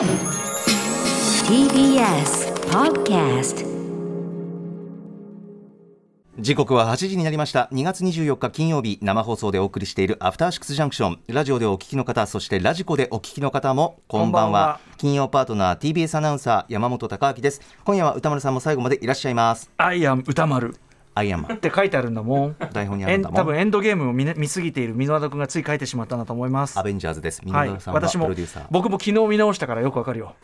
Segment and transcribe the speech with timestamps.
[0.00, 0.08] TBS
[2.70, 3.66] Podcast
[6.38, 7.68] 時刻は8時になりました。
[7.70, 11.20] 2月24日金曜日生放送でお送りしているアフターシックスジャンクション。
[11.26, 14.44] ラジオでお聞きの方そしてラジコでお聞きの方もこんばんは。
[14.44, 14.80] こんばんは。
[14.96, 17.60] 金曜パートナー TBS アナウンサー山本貴明です。
[17.84, 19.70] 今夜は歌丸さんも最後までいらっしゃいます。
[19.76, 20.76] アイアン歌丸
[21.14, 22.56] アイアンマンって書いてあるんだもん。
[22.72, 23.38] 台本にあるんだもん。
[23.38, 26.78] エン多分エンドゲームを見,、ね、見すぎている箕輪田君がつい書いてしまったんだと思います。
[26.78, 27.68] アベンジャーズですはい。
[27.68, 30.34] 皆さんは私もプロデューサー、僕も昨日見直したからよくわかるよ。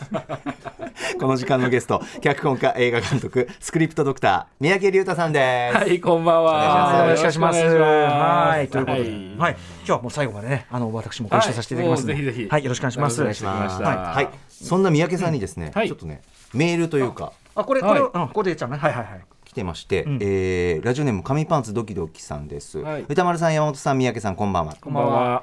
[1.20, 6.94] この時間のゲスト脚本家映画監督スクリプトドクター三宅龍太さんです、はい、こんばんは。
[6.94, 7.62] はいよろしくお願いします。
[7.62, 9.52] はい、ということで、はい、はい。
[9.52, 12.16] 今日はもう最後までね、あの私もご一緒させていただきますはい。
[12.16, 12.48] ぜひぜひ。
[12.48, 13.20] はい、よろしくお願いします。
[13.20, 13.82] お願いします。
[13.82, 13.96] はい。
[13.96, 15.88] はい、そんな三宅さんにですね、はい。
[15.88, 16.22] ちょっとね
[16.54, 17.32] メールというか。
[17.54, 18.00] あ、これ、これ、はい。
[18.00, 18.78] うん、ここで言っちゃうね。
[18.78, 19.20] はい、はい、はい。
[19.50, 20.18] 来てまして、ん。
[20.20, 23.04] えーラジオネーム紙パンツドキドキさんです、はい。
[23.08, 24.76] 歌丸さん山本さん三宅さんこんばんは。
[24.80, 25.42] こんばんは。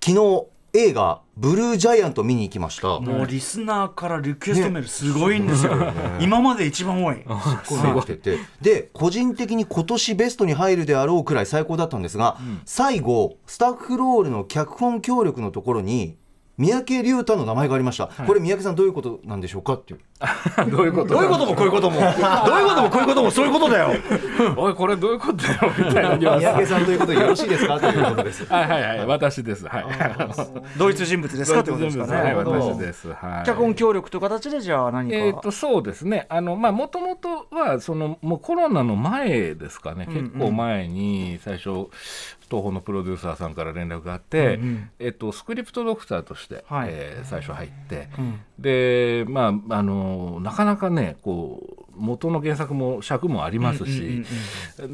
[0.00, 5.72] 昨日映画ブルージャイアント見に行きました、もうリスナーからリクエストメールすごいんですよ。
[6.20, 7.24] 今まで一番多い。
[7.64, 8.02] すごい。
[8.02, 16.16] 来ててで個人的に今年ベストに入るであろうくらい最高だったんですが、最後スタッフロールの脚本協力のところに
[16.56, 20.00] 三宅龍太の名前がありました、これ三宅さんどういうことなんでしょうかっていう。
[20.70, 23.88] どういうことどういうこともこういうことも、 どういうこともこういうこともそういうことだよ。
[24.56, 26.36] おい、これどういうことだよみたいな。
[26.36, 28.46] 三宅さんということでよろしいですかということです。
[28.46, 29.66] はいはいはい、私です。
[29.66, 29.84] はい。
[30.78, 31.60] 同一人物ですか？
[31.60, 32.12] ってことですかね。
[32.14, 33.08] はい、私です。
[33.12, 33.46] はい。
[33.46, 40.24] 脚本協力という形でじゃあ何か、えー、とそうですね、あのまあもともとはそのもうコロナの前ですかね、うんうん。
[40.24, 41.88] 結構前に最初、
[42.48, 44.90] 東宝のプロデューサーさんから連絡があって、うんうん。
[45.00, 46.88] えっと、スクリプトドクターとして、はい。
[46.90, 48.40] えー最初入って、うん。
[48.58, 54.24] でまああのなかなかねこう元の原作も尺もありますし、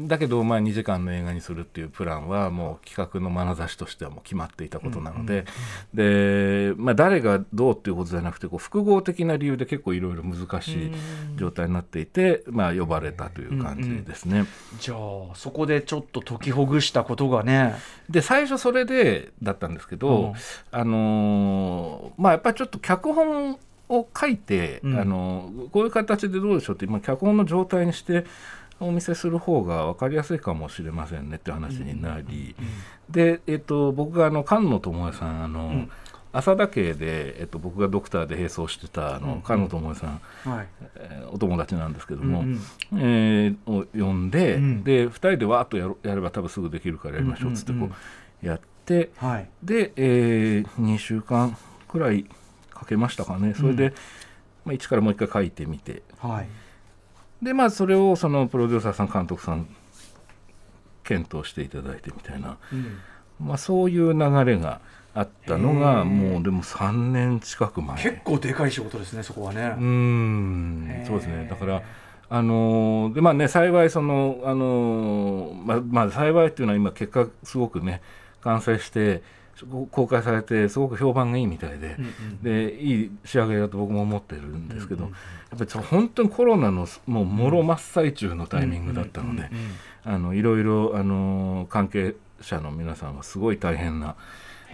[0.07, 5.45] だけど、まあ、2時間の映画にするっていうプランはもう企画の眼差しとしてはもう決まっていたことなので,、
[5.93, 10.91] でまあ、誰がどうっていうことじゃなくてこう複合的な理由で結構いろいろ難しい
[11.37, 14.45] 状態になっていて、まあ、呼ばれたという感じですね。
[14.79, 17.75] じゃあそこでちょっと解きほぐしたことがね。
[18.09, 20.33] で最初それでだったんですけど、うん。
[20.71, 23.57] あのーまあやっぱりちょっと脚本
[23.91, 24.99] を書いて、うん。
[24.99, 28.25] あのーこういう形でどうでしょうって今脚本の状態にして
[28.79, 32.55] お見せする方が分かりやすいかもしれませんねって話になり、
[33.09, 35.91] で、えっと僕があの菅野智恵さんあの、ん。
[36.33, 40.67] 浅田家で、えっと、僕がドクターで並走してたあの、菅野智恵さん、はい。
[40.95, 42.59] えーお友達なんですけども、うん
[42.97, 44.83] えーを呼んで、うん。
[44.83, 51.55] で2人でわーっとやろやれば多分すぐできるからやりましょうっつってこうんうんうやって、はいで、え2週間
[51.89, 52.25] くらい
[52.81, 53.53] かけましたかね。
[53.53, 53.93] それで、
[54.65, 56.01] まあ、一からもう一回書いてみて。
[56.19, 56.47] はい。
[57.45, 59.67] でまあそれをそのプロデューサーさん監督さん
[61.03, 62.57] 検討していただいてみたいな、
[63.39, 64.79] まあ、そういう流れが
[65.15, 67.97] あったのがもうでも3年近く前。
[68.01, 69.61] 結構でかい仕事ですねそこはね。
[69.77, 71.03] うーん。
[71.07, 71.47] そうですね。
[71.49, 71.81] だから
[72.29, 78.01] あのーでまあね幸いそのあのーまあまあ幸いっていうのは今結果すごくね
[78.41, 79.23] 完成してこ
[79.91, 81.97] 公開されてすごく評判がいいみたいで、
[82.41, 85.11] でいい仕上げだと僕も思ってるんですけど、やっ
[85.57, 89.49] ぱりその本当にコロナのもうもろ真っ最中のタイミングだったので、
[90.03, 94.15] あのいろいろあの関係者の皆さんはすごい大変な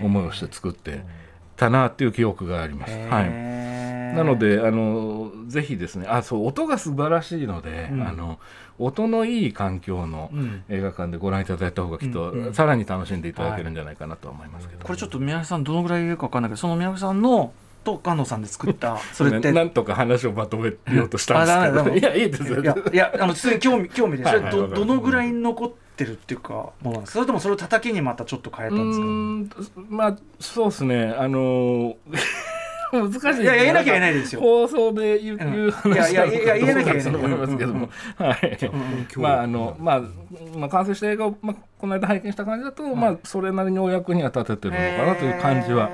[0.01, 1.01] 思いをして作って
[1.55, 2.93] たなっていう記憶があります。
[2.93, 3.76] はい
[4.15, 8.01] なのであのぜひですねあそう音が素晴らしいので、うん。
[8.07, 8.39] あの
[8.79, 10.63] 音のいい環境のうん。
[10.69, 12.45] 映画館でご覧いただいた方がきっと、うん。
[12.47, 12.53] うん。
[12.53, 17.51] さらに楽しんでいただけるんじゃないかなとは思いますけど、これちょっと宮城さんどのぐらいいるか分かんないけどその宮城さんの
[17.83, 18.97] と菅野さんで作った。
[19.13, 19.51] それって。
[19.51, 21.95] ねなんとか話をまとめようとしたんですけど。
[21.97, 24.61] いやいいですよいやいやあの興味 興味でそれどはいはい。
[24.61, 26.53] わかるどのぐらい残ってるっていうか
[26.83, 29.81] ものそれともそれを叩きにまたちょっと変えうたんですか？
[29.89, 31.15] まあそうですね。
[31.17, 31.95] あのー
[32.91, 34.41] 難しいですねいや言えなきゃ言えないですよ。
[34.41, 35.71] 放送で言う,、うん。
[35.71, 37.11] 話いやいやいや言えなきゃ言えない。
[37.11, 38.57] と思いますけども、はい、
[39.17, 40.01] まああのまあ、
[40.55, 45.89] まあ、完成した映画を、まあ、この間拝見した感じだと、まあそれなりにお役には立ててるのかなという感じは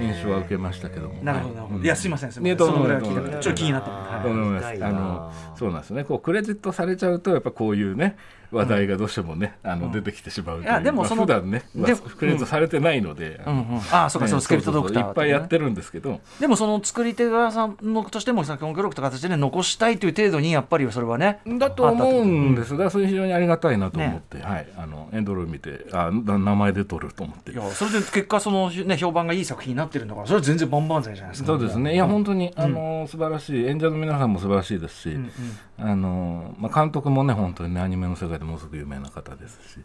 [0.00, 1.22] 印象は受けましたけども。
[1.22, 1.76] なるほどなるほど。
[1.78, 2.46] うんいやすいませんすいません。
[2.46, 4.82] いやどうもそのぐらいは聞いたちょっと気になったはい。
[4.82, 6.04] あのそうなんですよね。
[6.04, 8.16] こうクレジットされちゃうとやっぱこういうね
[8.52, 13.80] 話題がどうしてもね、あの出てきてしまうといういやでもそのまあ普段ね、まあクレジットされてないので、うんうん。
[13.90, 27.52] ああそうかそのスクリプトドクターいっぱいやってるんですけど、でもその作り手側さんのとしても先ほど協力という形で残したいという程度にやっぱりそれはねだと思うんですだからそれ非常にありがたいなと思って、はい、あのエンドロール見てあな名前で撮ると思って。
[27.52, 31.46] いやそれで結果その、ね、評判がいい作品になってるんだからそれは全然万々歳じゃないですか。
[31.48, 31.94] そうですね。
[31.94, 33.66] いや本当に、あの素晴らしい。
[33.66, 35.30] 演者の皆さんも素晴らしいですし、うん
[35.78, 35.90] うん。
[35.90, 39.78] あのまあ、監督もね本当にねアニメの世界でものすごく有名な方ですし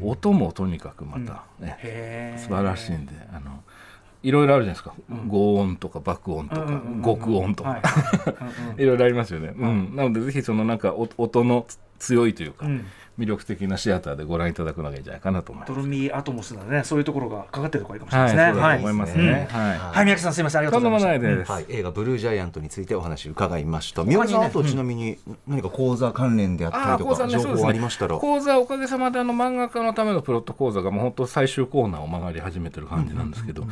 [0.00, 2.40] 音もとにかくまた、ねへー。
[2.40, 3.62] 素晴らしいんであの
[4.22, 4.94] いろいろあるじゃないですか、
[5.28, 7.80] 轟音とか爆音とか、極音とか、は
[8.78, 8.78] い。
[8.82, 11.66] いろいろありますよね、うん、なのでぜひそのなんかお音の
[11.98, 12.84] 強いというか、うん
[13.18, 15.74] 魅力的なシアターでご覧いただくのがいいんじゃないかなと思います。
[15.74, 16.82] ドルミーアトモスなね。
[16.84, 19.26] そういうところがかかってるところがいいかもしはい、れないですねそうだと思いますはい。
[19.26, 19.48] ね。
[19.50, 19.78] はい。
[19.78, 20.60] はい宮城さんすみません。
[20.60, 21.52] ありがととうんございます。
[21.52, 24.04] はい、映画「ブルージャイアント」についてお話伺いました。
[24.04, 33.64] 宮本さん、あとちなみに何か講座関連であったりとか情報ありましたら、講座おかげさまであの漫画家のためのプロット講座がもう本当最終コーナーを曲がり始めてる感じなんですけど、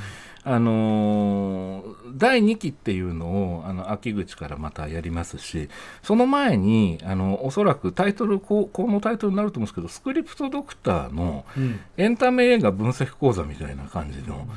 [0.44, 3.26] あのー第2期っていうの
[3.60, 5.68] をあの秋口からまたやりますし
[6.02, 11.44] その前にあのおそらくタイトルこうこのタイトルになると思うんですけどスクリプトドクターの
[11.96, 14.48] エンタメ映画分析講座みたいな感じの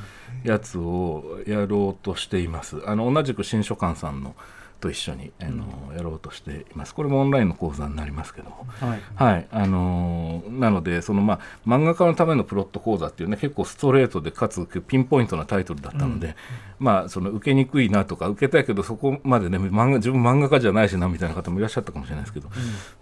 [0.42, 2.82] やつをやろうとしています。
[2.86, 4.34] あの同じく新書館さんの
[4.84, 6.94] と一緒にあの、やろうとしています。
[6.94, 8.66] これもオンラインの講座になりますけども。
[8.80, 9.00] はい。
[9.14, 16.36] はい、あのーなのでそのまあ漫画家のためのプロット講座っていうね結構ストレートでかつピンポイントなタイトルだったので、
[16.78, 22.48] まあその受けにくいなとか受けたいけどそこまでね漫画自分漫画家じゃないしなみたいな方もいらっしゃったかもしれないですけど、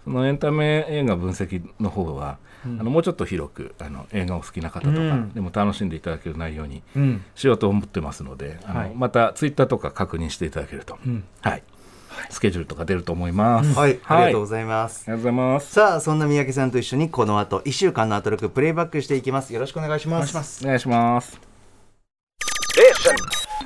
[0.03, 5.33] そのエンタメ映画分析の方は、あのもうちょっと広くあの映画を好きな方とか、うん。
[5.33, 7.23] でも楽しんでいただける内容にうん。
[7.35, 8.91] しようと思ってますので、あのはい。
[8.95, 11.23] またツイッターとか確認していただけると、ん。
[11.41, 11.63] はい、
[12.29, 13.73] スケジュールとか出ると思います。
[13.77, 15.03] はい、ありがとうごいざいます。
[15.07, 15.71] ありがとうございます。
[15.73, 21.39] さあそんな三宅さんと一緒にこの後1週間のアトロクプレイバックしていきますよろしくお願いしますお願いしますお願いします。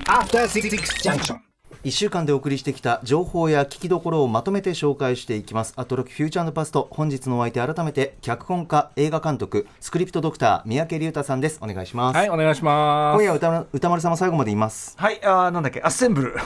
[0.07, 1.46] After Six Junction.
[1.87, 5.71] 1週間でお送りしてきた情報や聞きどころをまとめて紹介していきます。
[5.77, 11.59] アトロクフューチャーパスト本日のお相手改めて脚本家映画監督スクリプトドクター三宅龍太さんです。
[11.61, 13.15] お願いします、はい、お願いします。
[13.15, 14.97] 今夜は歌丸歌丸さんも最後までいます。
[14.97, 16.35] はいあーなんだっけアッセンブル。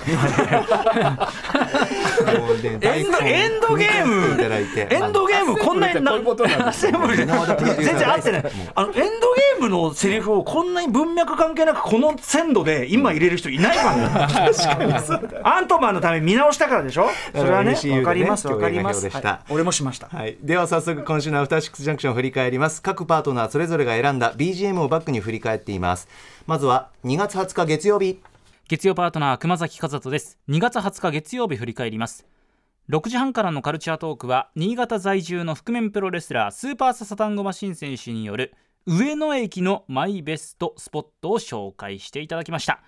[2.84, 4.40] エンドエンドゲーム。
[4.40, 7.36] エンドゲームこんなにアッセンブル全然
[8.12, 8.44] 合ってない。
[8.76, 13.96] あのエンドゲームのセリフをこんなに文脈関係なくこの鮮度で今入れる人いないから。
[13.96, 17.08] ね アントマンのために見直したからでしょ？
[17.36, 19.30] それはねわかりますわかります映画表でした。
[19.30, 19.54] はい。
[19.54, 20.08] 俺もしました。
[20.08, 22.82] はい、では早速今週のアフターシックスジャンクションを振り返ります。
[22.82, 26.08] 各パートナーそれぞれが選んだ BGM をバックに振り返っています。
[26.48, 28.20] まずは2月20日月曜日。
[28.68, 30.38] 月曜パートナー熊崎和人です。
[30.50, 32.26] 2月20日月曜日振り返ります。
[32.90, 38.54] 6時半からのカルチャートークは新潟在住の覆面プロレスラースーパーササタンゴマシン選手による
[38.86, 42.82] 上野駅のマイベストスポットを紹介していただきました。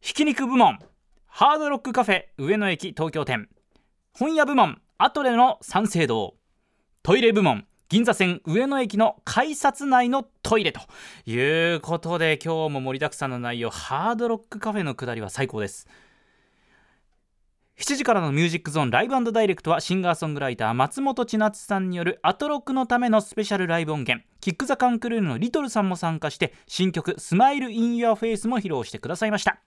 [0.00, 0.78] ひき肉部門
[1.38, 3.50] ハードロックカフェ上野駅東京店。
[4.14, 6.32] 本屋部門アトレの三省堂。
[7.02, 10.80] トイレ部門銀座線上野駅の改札内のトイレと。
[11.26, 13.68] いうことで今日も盛りだくさんの内容。
[13.68, 15.86] ハードロックカフェの下りは最高です。
[17.76, 24.26] 7時からのミュージックゾーンライブダイレクトはシンガーソングライター松本千夏さんによるアトロクのためのスペシャルライブ音源。
[24.40, 29.60] KICK THE CAN CREW のリトルさんも参加して新曲「スマイル・イン・ユア・フェイス」も披露してくださいました。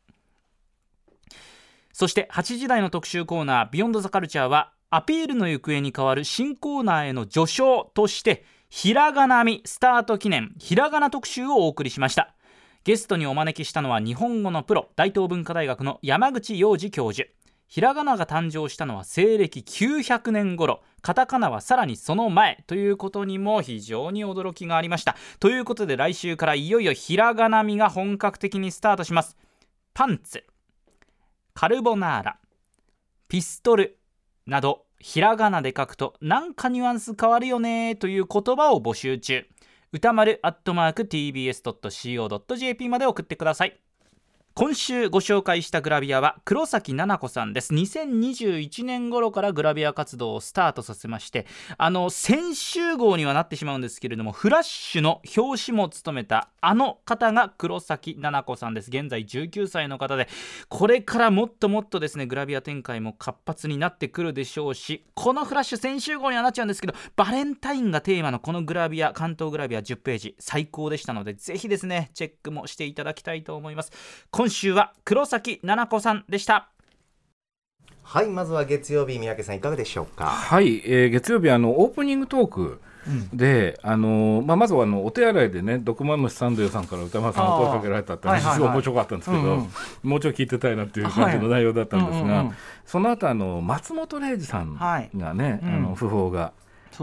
[2.00, 12.34] そして8時台の特集コーナー「Beyond The Culture」はアピールの行方に代わる新コーナーへの序章としてひらがなみスタート記念ひらがな特集をお送りしました。
[12.86, 17.28] ゲストにお招きしたのは日本語のプロ大東文化大学の山口洋二教授。
[17.68, 22.64] ひらがなが誕生したのは西暦900年頃カタカナはさらにその前。
[22.68, 25.18] ということにも非常に驚きがありました。
[25.42, 29.36] ということで来週からいよいよひらがなみが本格的にスタートします。
[29.94, 30.49] パンツ。
[31.54, 32.40] カルボナーラ
[33.28, 34.00] ピストル
[34.46, 39.46] などひらがなで書くとなんかニュアンス変わるよねという言葉を募集中。
[39.92, 43.80] 歌丸アットマーク TBS.CO.JP まで送ってください。
[44.60, 47.74] 今週ご紹介したグラビアは黒崎奈々子さんです。
[47.74, 51.48] 2021年頃からグラビア活動をスタートさせまして
[51.78, 58.90] あの先週号にはなってしまうんですけれどもフラッシュの表紙も務めたあの方が黒崎奈々子さんです。
[58.90, 60.28] 現在19歳の方で
[60.68, 73.94] これからもっともっとですねグラビア展開も活発になってくるでしょうしこのフラッシュ先週号にはなっちゃうんですけどバレンタインがテーマのこのグラビア関東グラビア10ページ最高でしたのでぜひですねチェックもしていただきたいと思います。
[74.32, 76.70] 今週は黒崎奈々子さんでした。
[78.04, 80.26] はいまずは月曜日三宅さんいかがでしょうか？
[80.26, 82.82] はい、えー月曜日あのオープニングトーク
[83.34, 89.70] で、あのまあ、まずはあのお手洗いでね毒まんのサンドヨさんから歌丸さんが声かけられたってすごい面白かったんですけど、うんうん。
[90.04, 92.24] もうちょい聞いてたいなっていう感じの内容だったんですが、はい。
[92.24, 92.48] うんうん。
[92.48, 95.24] うんその後あの松本零士さんがね、はいうん。
[95.24, 95.34] あ
[95.80, 96.54] の訃報が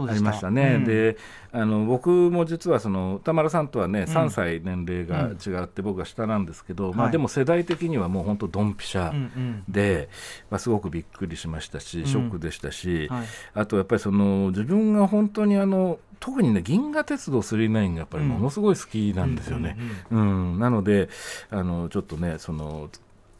[0.05, 0.85] ありましたね、うん。
[0.85, 1.17] で
[1.51, 9.63] あの僕も実はその歌丸さんとはね、3歳年齢が違って僕は下なんですけど、まあ、はいでも世代的にはもう本当ドンピシャうんうん。
[9.67, 10.09] で、
[10.49, 13.25] まあ、すごくびっくりしましたしショックでしたし、はい。
[13.53, 19.77] あとやっぱりその自分が本当にあの特にね銀河鉄道999がやっぱりものすごい好きなんですよね。
[20.11, 20.59] うん。
[20.59, 21.09] なので
[21.49, 22.89] あのちょっとねその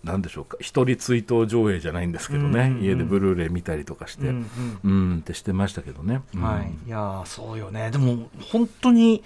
[0.03, 2.83] なんでしょうか一人追悼上映じゃないんですけどね、うんうんうん。
[2.83, 4.45] 家でブルーレイ見たりとかして、う
[4.83, 5.15] うん。
[5.15, 6.21] んってしてましたけどね。
[6.35, 6.41] うん。
[6.41, 7.91] はい、いやーそうよね。
[7.91, 9.23] でも本当に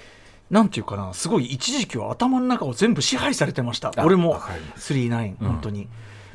[0.50, 3.92] なんていうかなすごい一時期は頭の中を全部支配されてました。
[3.96, 4.32] あ俺も。
[4.32, 5.48] わかりま39うん。
[5.50, 5.88] 本当に、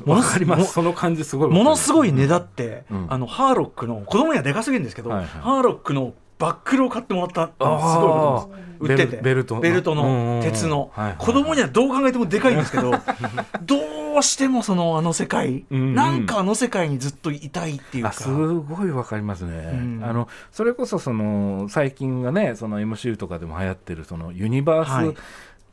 [0.05, 3.07] わかりまもすその感じすごいものすごいねだって、うん。
[3.09, 5.27] あのハーロックの子供にはでかすぎるんですけど、はいはい。
[5.27, 7.47] ハーロックのバックルを買ってもらった。
[7.47, 7.77] すごい
[8.09, 8.67] ことです。
[8.79, 9.21] 売ってて。
[9.21, 10.41] ベルトの。
[10.43, 12.91] 鉄の、はいはい子供にはどう考えてもでかいんですけど
[13.63, 15.95] どうしてもそのあの世界、うんうん。
[15.95, 18.09] なんかあの世界にずっといたいっていうか。
[18.09, 20.01] あすごいわかりますね、ん。
[20.03, 25.07] あのそれこそその最近がねその MCU とかでも流行ってるそのユニバはい。
[25.07, 25.21] ース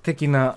[0.03, 0.57] 的な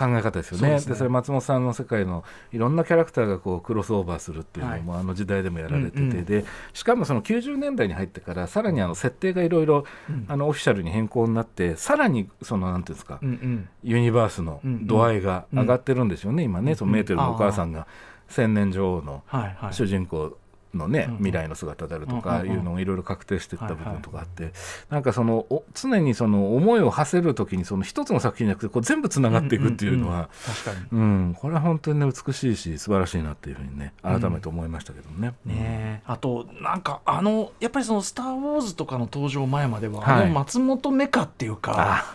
[0.00, 0.92] 考え方ですよね,、ですね。
[0.94, 9.84] でそれ松本さんの世界のいろんなキャラクターがこうクロスオーバーするっていうのも、あの時代でもやられてて、うんうんでしかもその90年代に入ってからさらにあの設定がいろいろ
[10.28, 13.68] あのオフィシャルに変更になってさらにそのなんていうんですか、うんうん。
[13.82, 16.74] ユニバースの度合いが上がってるんですよね、今ね。
[16.74, 17.86] そのメーテルのお母さんが
[18.28, 19.74] 千年女王のはいはい。
[19.74, 20.36] 主人公
[20.74, 24.52] のね、うん未来の姿であるとうんうんかいうのがいろいろ確定していった部分とかあって、
[24.88, 30.98] なんかそのお常にその思いを馳せる時にその一つの作品じゃなくてこう全部つながっていくっていうのは、確かに。
[30.98, 31.36] うん。
[31.38, 35.34] これは本当にね美しいし素晴らしいなっていうふうにね改めて思いましたけどね。
[35.44, 36.00] ねえ。
[36.06, 40.24] あとなんかあのやっぱりその「スター・ウォーズ」とかの登場前までは、はい。
[40.24, 42.14] あの松本メカっていうか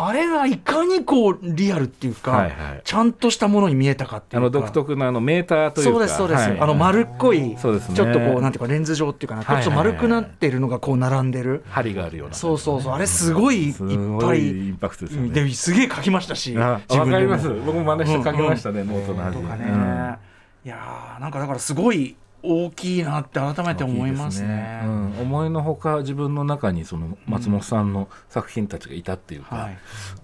[0.00, 2.80] ああれがいかにこうリアルっていうか、はいはい。
[2.84, 4.46] ちゃんとしたものに見えたかっていうか。
[4.46, 5.90] あの独特なあのメーターというか。
[5.92, 6.60] そうですそうです、はい。
[6.60, 7.96] あの丸っこい、そうですね。
[7.96, 12.34] ちょっとこうなんていうかレンズ状っていうかな、ちょっと丸くなってるのがこう並んでる、針があるような。
[12.34, 12.92] そうそうそう。
[12.94, 15.28] あれすごいいっすぱごいいインパクトですよね。
[15.30, 17.48] ですげえ書きましたしわかります。
[17.48, 19.42] 僕も真似して書きましたね、うんノートの端に。
[19.42, 20.16] とかね、うん。
[20.64, 24.80] いやーなんかだからすごい大きいなって改めて思いますね。
[24.84, 29.78] うん、思いのほか自分の中にその松本さんの作品たちがいたっていうかはい。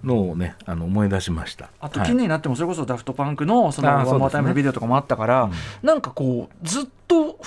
[0.04, 1.70] のをね、あの思い出しました。
[1.80, 5.50] あとはい近年になってもそれこそダフトパンクのその One More Time のビデオとかもあったから、
[5.82, 7.38] なんかこうずっと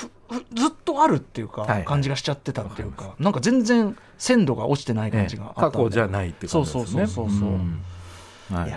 [0.53, 5.77] ずっとあるっていうか、はい感じがしちゃってたっていうかなんか全然鮮度が落ちてない感じがあったんで。
[5.77, 6.81] 過去じゃないって感じですね。
[6.81, 7.49] そうそうそうそうそう。
[7.49, 7.81] ん。
[8.51, 8.67] はい。
[8.67, 8.75] いや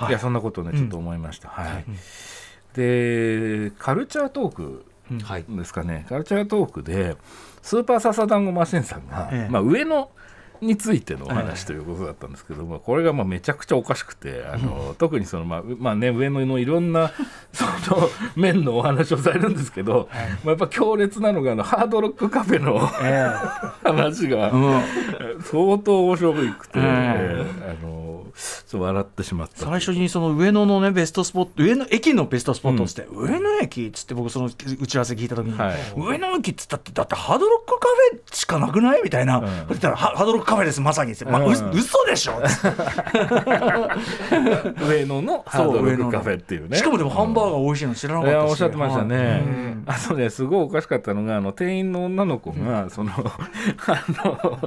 [0.00, 1.48] い、はいやそんなことねちょっと思いました。
[1.48, 1.84] はい。
[2.74, 4.84] でカルチャートーク
[5.22, 5.44] はい。
[5.48, 7.16] ですかね、カルチャートークで
[7.62, 9.52] スーパーササダンゴマシンさんが、ええ。
[9.52, 10.10] まあ、上野
[10.60, 17.12] についてのお話ということだったんですけども、これがまあめちゃくちゃおかしくてあの特にその、まあうまあね、上野のいろんな
[17.52, 20.08] その面のお話をされるんですけど、
[20.44, 23.28] まあ、やっぱ強烈なのがあのハードロックカフェのえ
[23.84, 25.42] 話がえうん。
[25.42, 27.76] 相当面白くて、えええ。
[27.80, 34.50] あのちょっと笑ってしまった最初にその上野のねベストスポット上野駅のベストスポットっつって、上野駅っつって僕その打
[34.86, 35.76] ち合わせ聞いた時に、はい。
[35.96, 39.02] 上野駅っつったってだってハードロックカフェしかなくない？
[39.02, 42.40] みたいな、んそしたらハハードロックカフェですまさにって、まあ、うんう嘘でしょ。
[44.88, 46.76] 上野のハードロックカフェっていうね。
[46.78, 49.16] しかもでもハンバーガー美味しいの知らなかったしいやおっしゃってましたね、
[49.86, 49.96] はい。
[49.96, 53.10] あとねすごいおかしかったのがあの店員の女の子が、その
[53.86, 54.60] あの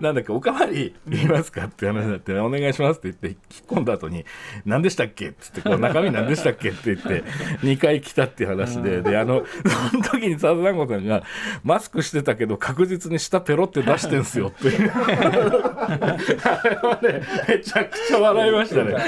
[0.00, 4.24] なんだっけおかわり言いますかって話になって、お願いしますって言って引っ込んだ後に
[4.64, 7.24] 何でしたっけっつってこう中身何でしたっけって言って
[7.66, 9.44] 2回来たっていう話で、であの
[9.90, 11.24] その時に佐々子さんが
[11.64, 14.92] マスクしてたけど確実に舌ペロって出してんすよっていう。
[14.94, 18.94] あれはねめちゃくちゃ笑いましたね。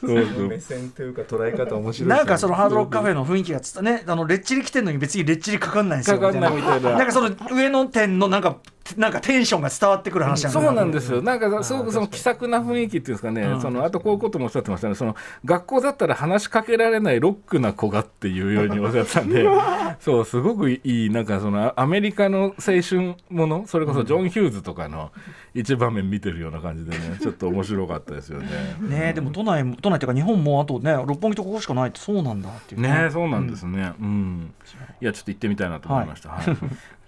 [0.00, 0.48] そうそう。
[0.48, 6.90] 目線というか捉え方面白いなんかそのハードロックカフェの雰囲気がつったねあのレッチリ来てんのに別にレッチリかかんないんですよかかんないみたいな。
[6.90, 8.56] なんかその上の店のなんか
[8.96, 10.50] なんかテンションが伝わってくる話な。
[10.50, 19.46] んだそうなんですよ、なんかすごくその気さくな雰囲気っていうんですかね、そのあとこういうこともおっしゃってましたね、その学校だったら話しかけられないロックな子がっていうようにおっしゃってたんで、
[20.00, 25.10] そう、すごくいい、なんかそのアメリカの青春もの、それこそジョン・ヒューズとかの
[25.54, 28.48] 一場面見てるような感じでね、ちょっと面白かったですよね。
[28.80, 33.08] ねえでも都内も都内っていうか日本もあとね六本木とここしかないってそうなんだっていうね。
[33.12, 34.52] そうなんですね、うん。
[35.00, 36.44] いやちょっと行ってみたいなと思いました、はい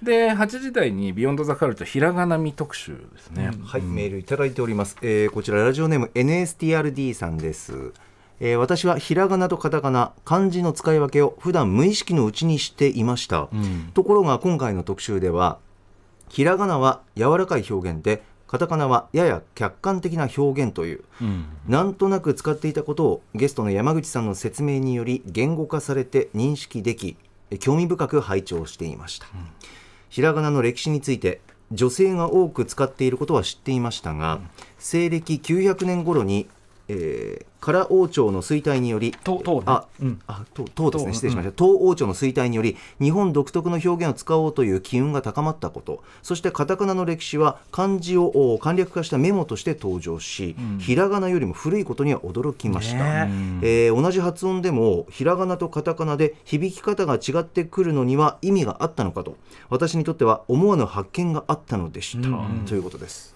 [0.05, 7.93] で8時台に「ビヨンドザカルチャーひらがなみ特集ですね、はい、メールいただいております、えーこちらラジオネーム NSTRD さんです、
[8.39, 13.91] えー私はひらがなとカタカナ漢字の使い分けを普段無意識のうちにしていました、ん。
[13.95, 15.59] ところが今回の特集では
[16.29, 21.47] ひらがなは柔らかい表現でカタカナはやや客観的な表現といううん。
[21.67, 27.17] なんとなく使っていたことをゲストの山口さんの説明により言語化されて認識でき
[27.51, 29.27] え興味深く拝聴していました、
[30.15, 31.41] ひらがなの歴史について
[31.73, 34.41] 女性が多く使っていることは知っていましたが、
[34.79, 36.47] 西暦900年頃に、
[36.87, 39.63] えー、唐王朝の衰退によりととうね。
[39.67, 40.21] あ、うん。
[40.27, 41.11] あと唐ですね。
[41.11, 41.15] 唐。
[41.15, 46.03] 失礼しました、唐王朝の衰退により日本独特の表現を使おうという機運が高まったこと。
[46.23, 53.31] そしてカタカナの歴史は漢字をお簡略化したメモとして登場し、ひらがなよりも古いことには驚きました、ね。
[53.63, 59.37] えー同じ発音でもひらがなとカタカナで響き方が違ってくるのには意味があったのかと
[59.71, 62.29] 私にとっては思わぬ発見があったのでした、
[62.67, 63.35] ということです。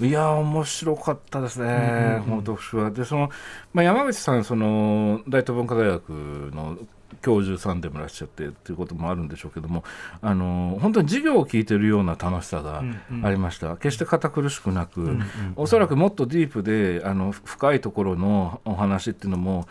[0.00, 2.90] いやー面白かったですね、この特集は。
[2.90, 3.30] でその、
[3.72, 6.10] まあ、山口さんその大東文化大学
[6.54, 6.78] の
[7.22, 9.84] 教授さんでもいらっしゃってということもあるんでしょうけども
[10.20, 12.82] あの本当に授業を聞いてるような楽しさが
[13.22, 15.18] ありました、決して堅苦しくなく、
[15.56, 19.66] おそらくもっとディープであの深いところのお話っていうのも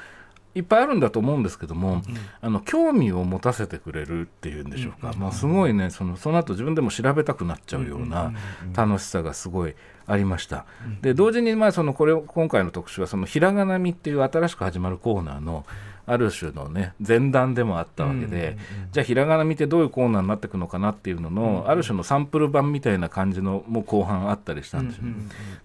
[0.55, 2.01] いっぱいあるんだと思うんですけども、
[2.41, 8.33] あの興味を持たせてくれるっていうんでしょうか、まあ、すごいねそのその後自分でも調べたくなっちゃうような
[8.73, 9.75] 楽しさがすごい
[10.07, 10.65] ありました。
[11.01, 15.65] で同時にまあそのこれ今回の特集はそのひらがなみっていう新しく始まるコーナーの
[16.07, 18.57] ある種のね前段でもあったわけで、
[18.91, 25.05] じゃあひらがなみってどういうコーナーになっていくのかなっていうのの、ある種のサンプル版みたいな感じのもう後半あったりしたんですよ。
[25.05, 25.15] ね、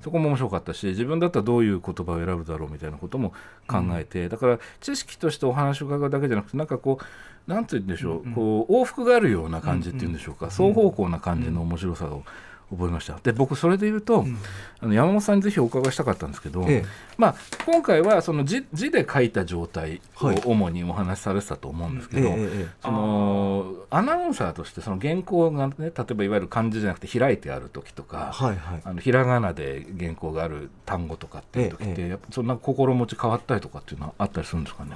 [0.02, 3.35] そこも面白かったし自分だったらどういう言葉を選ぶだろうみたいなことも
[3.68, 6.99] 考えて、だから知識としてお話を伺うだけじゃなくてなんかこ
[7.47, 12.23] うなんて言うんでしょう、こう往復があるような感じっていうんでしょうか、双方向な感じの面白さを
[12.71, 13.19] 覚えました。
[13.23, 14.25] で僕それで言うと、
[14.81, 16.85] あの山本さんにぜひお伺いしたかったんですけど、ええ。
[17.19, 17.35] まあ、
[17.67, 20.43] 今回はその字字で書いた状態をはい。
[20.45, 28.83] 主にお話しされてたと思うんですけど、ええええそのアナウンサーとしてその原稿がね例えばいわゆる漢字じゃなくて開いてある時とか、はいはい。
[28.85, 32.09] あのひらがなで原稿がある単語とかっていう時って、え。
[32.09, 34.93] やっぱそんな心持ち変わったりとかっていうのはあったりするんですかね？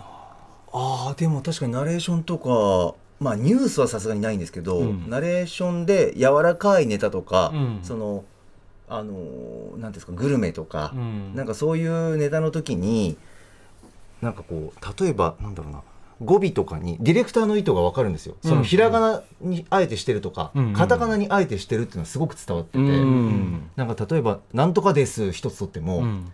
[0.76, 5.09] あーでも確かにナレーションとかまあニュースはさすがにないんですけど、うん。
[5.09, 7.78] ナレーションで柔らかいネタとか、うん。
[7.83, 8.25] その
[8.88, 11.35] あのーなんですかグルメとか、うん。
[11.35, 13.16] なんかそういうネタの時に
[14.21, 15.83] なんかこう例えばなんだろうな
[16.23, 20.73] 語尾とかにディレクターの意図が分かるんですよ、そのひらがなにあえてしてるとか、うん。
[20.73, 23.71] カタカナにあえてしてるっていうのはすごく伝わってて、うん。
[23.76, 26.33] なんか例えば「なんとかです」一つとっても、うん。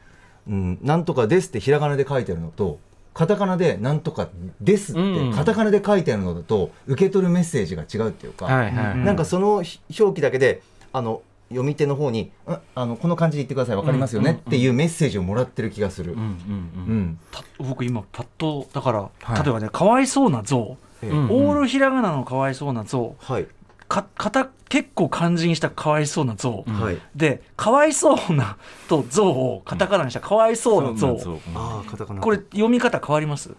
[0.48, 2.78] うん、なんとかですってひらがなで書いてあるのと、
[3.12, 4.28] カタカナでなんとか
[4.60, 5.32] ですってうん。
[5.32, 16.12] カタカナで書いてあるのだと、受け取るメッセージが違うっていうか、なんかそのひ表記だけで、あの、読み手の方に、んあの、この漢字で言ってください、わかりますよねっていうメッセージをもらってる気がする。
[16.12, 17.18] うんうんうん。
[17.32, 19.42] た僕今パッとだから、はい。
[19.42, 23.16] 例えばねかわいそうな像、オールひらがなのかわいそうな像。
[23.18, 23.46] はい。
[23.90, 26.98] かかた結構漢字にしたかわいそうな像、はい。
[27.16, 28.56] でかわいそうな
[28.88, 32.20] と像をカタカナにしたかわいそうな像、そうああ、カタカナ。
[32.20, 33.50] これ読み方変わります？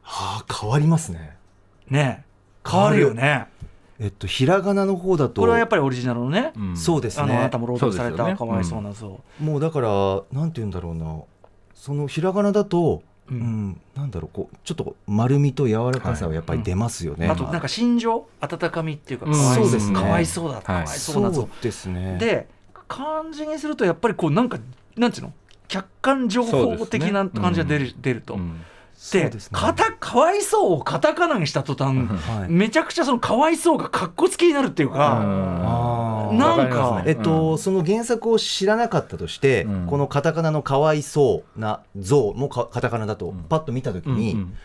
[0.00, 1.36] はあ、変わりますね。
[1.90, 2.24] ね。
[2.66, 3.48] 変わるよね。
[3.98, 6.76] えっと、ひらがなの方だと、これはやっぱりオリジナルのね、うん。
[6.76, 7.24] そうですね。
[7.24, 7.58] あのあなた。
[7.58, 9.88] も朗読されたかわいそうな像、もうだから、
[10.32, 11.20] なんて言うんだろうな。
[11.74, 13.40] そのひらがなだと、ううん。
[13.70, 17.28] ん、なんだろう、こう、ちょっと丸みと柔らかさはやっぱり出ますよね。
[17.28, 18.26] あとなんか心情？
[18.40, 19.32] 温かみっていうかうん。
[19.32, 19.94] かわいそうですね。
[19.94, 20.26] かわい。
[20.26, 22.18] そうだかわいそうですね。
[22.18, 22.48] で
[22.88, 24.58] 漢字にするとやっぱりこうなんか
[24.96, 25.32] なんていうの？
[25.68, 28.34] 客観情報的な感じが出る,、出ると。
[28.34, 28.62] うん
[28.96, 29.58] でそうですね。
[29.58, 32.50] かたかわいそうをカタカナにした途端、はい。
[32.50, 36.36] めちゃくちゃそのかわいそうがかっこつきになるっていうか、あー。
[36.36, 39.86] なんかねえっと、うんその原作を知らなかったとして、うん。
[39.86, 43.44] このカタカナのかわいそうな像もかカタカナだとん。
[43.48, 44.56] パッと見たときうんに、うん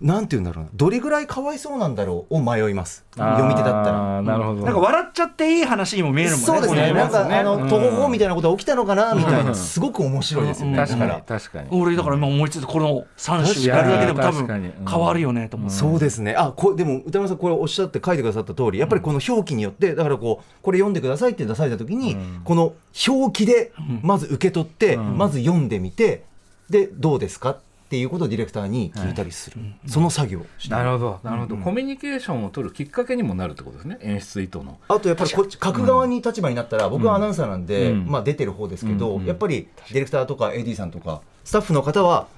[0.00, 0.70] なんて言うんだろうな。
[0.74, 3.04] どれぐらいかわいそうなんだろうを迷います。
[3.16, 4.22] 読み手だったら。
[4.22, 4.64] なるほど。
[4.64, 6.46] なんか笑っちゃっていい話にも見えるもんね。
[6.46, 9.46] そうですね、これなんか、あの、ねうんとほほみたいなことが起きたのかなみたいうん。
[9.46, 10.78] な、すごく面白いですよね。
[10.78, 10.86] うん。
[10.86, 11.22] 確かに。
[11.26, 11.68] 確かに。
[11.72, 16.34] 俺だから今思いついてこの3種やるだけでも多分変わるよねと思って、そうですね。
[16.36, 22.40] あ、こでも歌丸さんこれおっしゃって書いてくださった通り、やっぱりこの表記によって、だからこうこれ読んでくださいって出された時に、うん。
[22.44, 22.74] この
[23.08, 25.18] 表記でまず受け取って、うん。
[25.18, 26.22] まず読んでみて、
[26.70, 27.50] でどうですか？
[27.50, 29.56] っていうことをディレクターに聞いたりする。
[29.86, 31.20] その作業をしてなるほど。
[31.22, 33.98] なるほど、コミュニケーションを取るきっかけにもなるってことですね。
[34.02, 34.78] 演出意図の。
[34.88, 38.06] あとやっぱりこっち書く側に立場になったら、僕はアナウンサーなんで、うん。
[38.06, 42.28] まあ出てる方ですけど、うんやっぱりディレクターとか AD さんとかスタッフの方は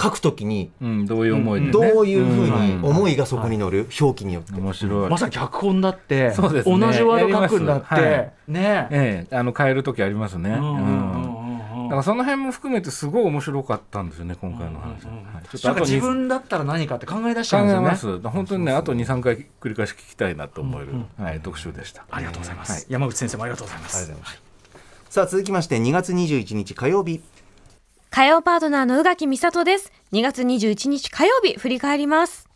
[0.00, 1.72] 書くときにうん、どういう思いでね。
[1.72, 2.84] どういうふうにん。
[2.84, 4.52] 思いがそこに乗る、表記によって。
[4.54, 5.10] 面白い。
[5.10, 6.78] まさに脚本だって、そうですね。
[6.78, 8.50] 同じワード書くんだって、やります。
[8.50, 9.26] ねえ。
[9.30, 10.50] えあの変える時ありますね。
[10.50, 11.22] うんうんうんうん。
[11.24, 11.29] うん
[11.90, 15.02] だからその辺も含めてすごい面白かったんですよね今回の話。
[15.02, 18.28] うんうんうんはいちょっと自分だったら何かって考え出しち考ゃうんですよねえます。
[18.28, 22.04] 本当にねあと二三回繰り返し聞きたいなと思える、はい特集でした。
[22.08, 24.40] ありがとうございます、はい山口先生もありがとうございますありがとうございま
[25.08, 25.12] す。
[25.12, 27.20] さあ続きまして2月21日火曜日
[28.10, 29.92] 火曜パートナーの宇垣美里です。
[30.12, 32.49] 2月21日火曜日振り返ります。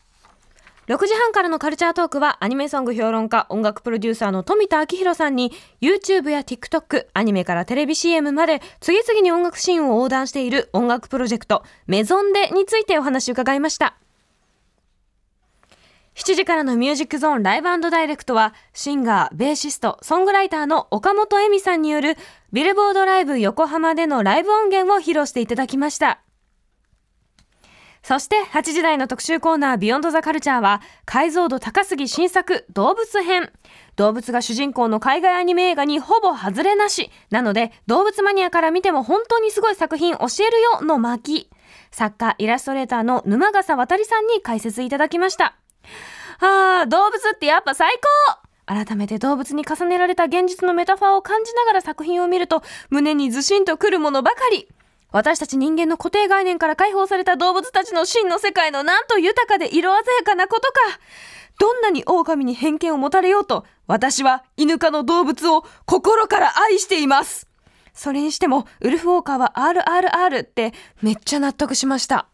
[0.87, 13.97] 6時半からのカルチャートークはアニメソング評論家音楽プロデューサーの富田明宏さんに YouTube や TikTok アニメからテレビ CM まで次々に音楽シーンを横断している音楽プロジェクトメゾンデについてお話を伺いました
[16.15, 22.17] 7時からのミュージックゾーンライブダイレクトはシンガー、ベーシスト、ソングライターの岡本恵美さんによる
[22.53, 26.24] ビルボードライブ横浜でのライブ音源を披露していただきました。
[28.05, 33.51] そして8時台の特集コーナービヨンドザカルチャーは解像度高すぎ新作動物編。
[33.97, 37.11] 動物が主人公の海外アニメ映画にほぼ外れなし。
[37.31, 41.49] なので動物マニアから見ても本当にすごい作品教えるよの巻。
[41.91, 45.57] 作家、イラストレーターの沼笠渡さんに解説いただきました。
[46.41, 47.91] ああ、動物ってやっぱ最
[48.29, 54.69] 高改めて動物に重ねられた現実のメタファーを感じながら作品を見ると胸にずしんとくるものばかり。
[55.15, 60.81] 私たち人間の固定概念から解放された動物たちの真の世界のなんと豊かで色鮮やかなことか。
[61.61, 67.47] どんなに狼に偏見を持たれようと、私はイヌ科の動物を心から愛しています。
[67.93, 72.27] それにしても、ウルフウォーカーは RRR ってめっちゃ納得しました。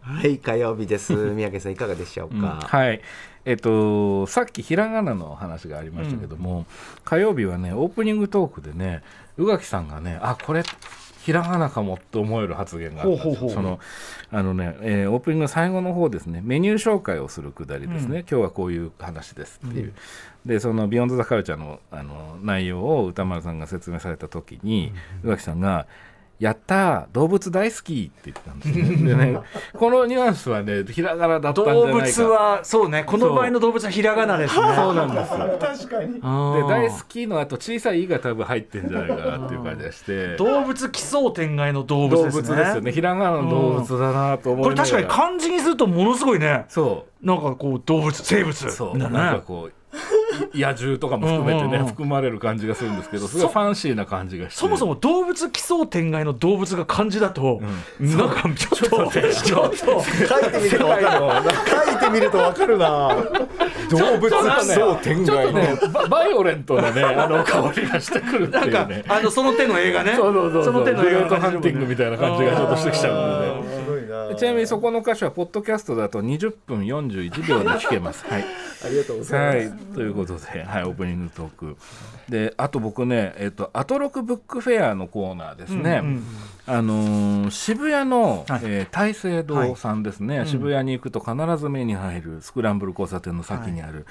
[0.00, 1.12] はい、火曜日です。
[1.34, 2.60] 三宅さんいかがでしょううんか。
[2.68, 3.00] はい
[3.44, 6.66] えっと、さっきひらがなの話がありましたけども、
[7.04, 9.02] 火曜日はねオープニングトークでね
[9.38, 10.62] 宇垣さんがねあこれ
[11.22, 13.78] ひらがなかもって思える発言があったその
[14.32, 19.92] あのね、えーオープニングの最後の方ですねメニュー紹介をするくだりですね、今日はこういう話ですっていう、
[20.46, 25.86] でその「ビヨンド・ザ・カルチャーの」あの内容を歌丸さんが説明された時に宇垣さんが
[26.40, 29.08] 「やったー動物大好き」って言ったんですね。
[29.08, 29.38] でね
[29.76, 32.22] このニュアンスはねひらがなだったんじゃ動ないか。
[32.22, 34.62] 物はそうねこの場合の動物はひらがなですね。
[34.74, 35.38] そうなんですよ。
[35.60, 36.14] 確かに。
[36.14, 40.36] で大好きのあと小さい「い」が多分入ってんじゃないかなっていう感じがして。
[40.36, 42.42] 動物奇想天外の動物動ですね。
[42.48, 42.92] 物ですよね。
[42.92, 44.96] ひらがなの動物だなと思いこれながら。
[44.96, 46.64] 確かに漢字にするとものすごいね。
[46.68, 48.66] そなんかこう動物生物。
[48.66, 48.98] うそう。
[48.98, 49.72] なねなんかこうい
[50.54, 51.86] 野獣とかも含めてね、うんうんうん。
[51.86, 54.60] 含まれる感じがするんですけどすごいファンシーな感じがして。
[54.60, 57.60] そもそも動物奇想天外の動物が漢字だと、
[57.98, 59.76] なんかちょっとちょっと。
[59.76, 61.50] 書いてみるとわかる。
[61.86, 63.16] 書いてみるとわかるな。
[63.90, 64.30] 動物
[64.62, 65.58] そう天外の。
[65.58, 70.14] ねバ バイオレントなねあの香りがしてくるってないんかうねあのその手の映画ね。
[70.16, 70.72] そうそうそうそう。
[70.74, 73.79] の手の映画ハンティングみたいな感じがちょっとしてきちゃうんでね
[74.10, 74.34] な。
[74.34, 78.26] ちなみにそこの歌詞はポッドキャストだと20分41秒で聞けます。
[78.26, 78.44] はい。
[78.84, 79.82] ありがとうござはいます。
[79.92, 81.76] い、ということで、はい、オープニングトーク。
[82.28, 86.02] で、あと僕ね、えっ、と、アトロクブックフェアのコーナーですね。
[86.66, 94.06] あのー渋谷の、はいえー大聖堂さんですね、渋谷に行くと必ず目に入るスクランブル交差点の先にある、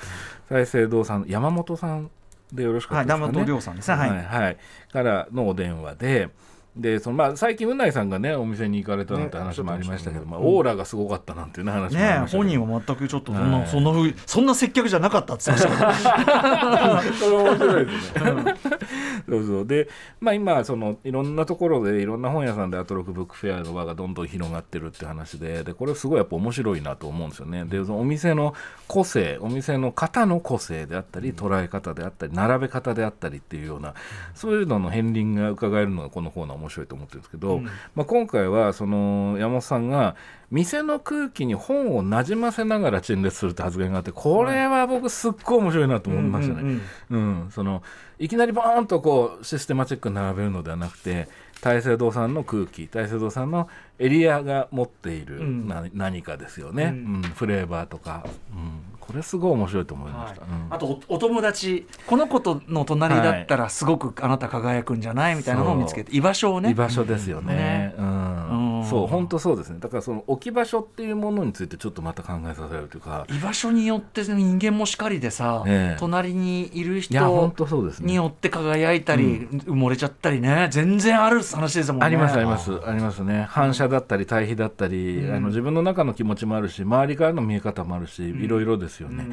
[0.49, 2.09] 大聖堂さん山本さん
[2.51, 3.23] でよろしかったですかね。
[3.23, 4.57] はい山本亮さんですねはいはい、はい
[4.91, 6.29] からのお電話で。
[6.75, 12.38] でそのまあ、最近、うないさんがねお店に行かれたなんて話もありましたけど、まあ、オーラがすごかったなんていうね話もありねましたけど。
[12.38, 13.67] 本人は全くちょっとそんな、はい。
[13.67, 17.03] そんなふうそんな接客じゃなかったって言ってました。
[17.03, 18.55] け どそれ面白いですね。
[19.27, 19.65] そうそう。
[19.65, 19.89] で、
[20.21, 27.65] まあ、今そのいろんなところでいろんな本屋さんでアトロクブックフェアの輪がどんどん広がってるって話ででこれすごいやっぱ面白いなと思うんですよね。
[27.65, 28.53] でそのお店の
[28.88, 33.93] 個性お店の方の個性であったり捉え方であったり並べ方であったりっていうような
[34.34, 37.62] そういうのの片鱗が伺えるのがこのコーナー面白いと思ってるんですけど、
[37.95, 40.15] まあ、今回はその山本さんが
[40.52, 46.80] 店の空気に本をなじませながら陳列するって発言があってこれは僕すっごい面白いなと思いましたね。
[47.10, 47.84] うんその
[48.17, 51.30] いきなりボーンとこうシステマチックに並べるのではなくて
[51.62, 57.22] 大聖堂さんの空気大聖堂さんのエリアが持っているな、何かですよね、うん。
[57.22, 60.43] フレーバーとか、うん、これすごい面白いと思いました。
[60.43, 60.67] うん。
[60.69, 65.36] あとおお友達この子との隣だったらすごくあなた輝くんじゃない？
[65.36, 66.69] みたいなのを見つけて居場所をね。
[66.69, 67.56] 居場所ですよね。
[67.56, 68.06] ねうん。
[68.06, 69.80] うんそう本当そうですね。
[69.80, 73.25] だからその置き場所っていうものについてちょっとまた考えさせられるというか。
[73.30, 75.99] 居場所によって人間もしかりでさ、ええ。
[75.99, 78.08] 隣にいる人当そうですね。
[78.08, 80.67] によって輝いたり、埋もれちゃったりね。
[80.71, 82.06] 全然ある話ですもんね。
[82.06, 83.45] ありますありますありますね。
[83.49, 89.28] 反射だったり対比だったり、あの自分の中の気持ちもあるし周りからの見え方もあるし、いろいろですよね、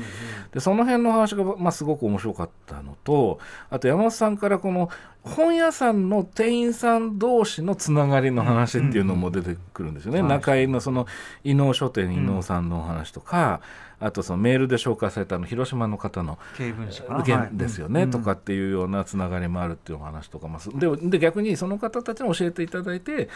[0.53, 3.39] でその辺の話が、まあ、すごく面白かったのと
[3.71, 4.91] あと山本さんからこの
[5.27, 11.07] 本屋さんの店員さん同士のつながりの話っていうのも出てくるんですよね、中井のその
[11.43, 13.61] 伊能書店伊能さんのお話とか、
[13.99, 23.29] あとそのメールで紹介されたあの広島の方の経文ですよね、とかっていうようなつながりもあるっていうお話とかもすでで逆にその方たちに教えていただいて、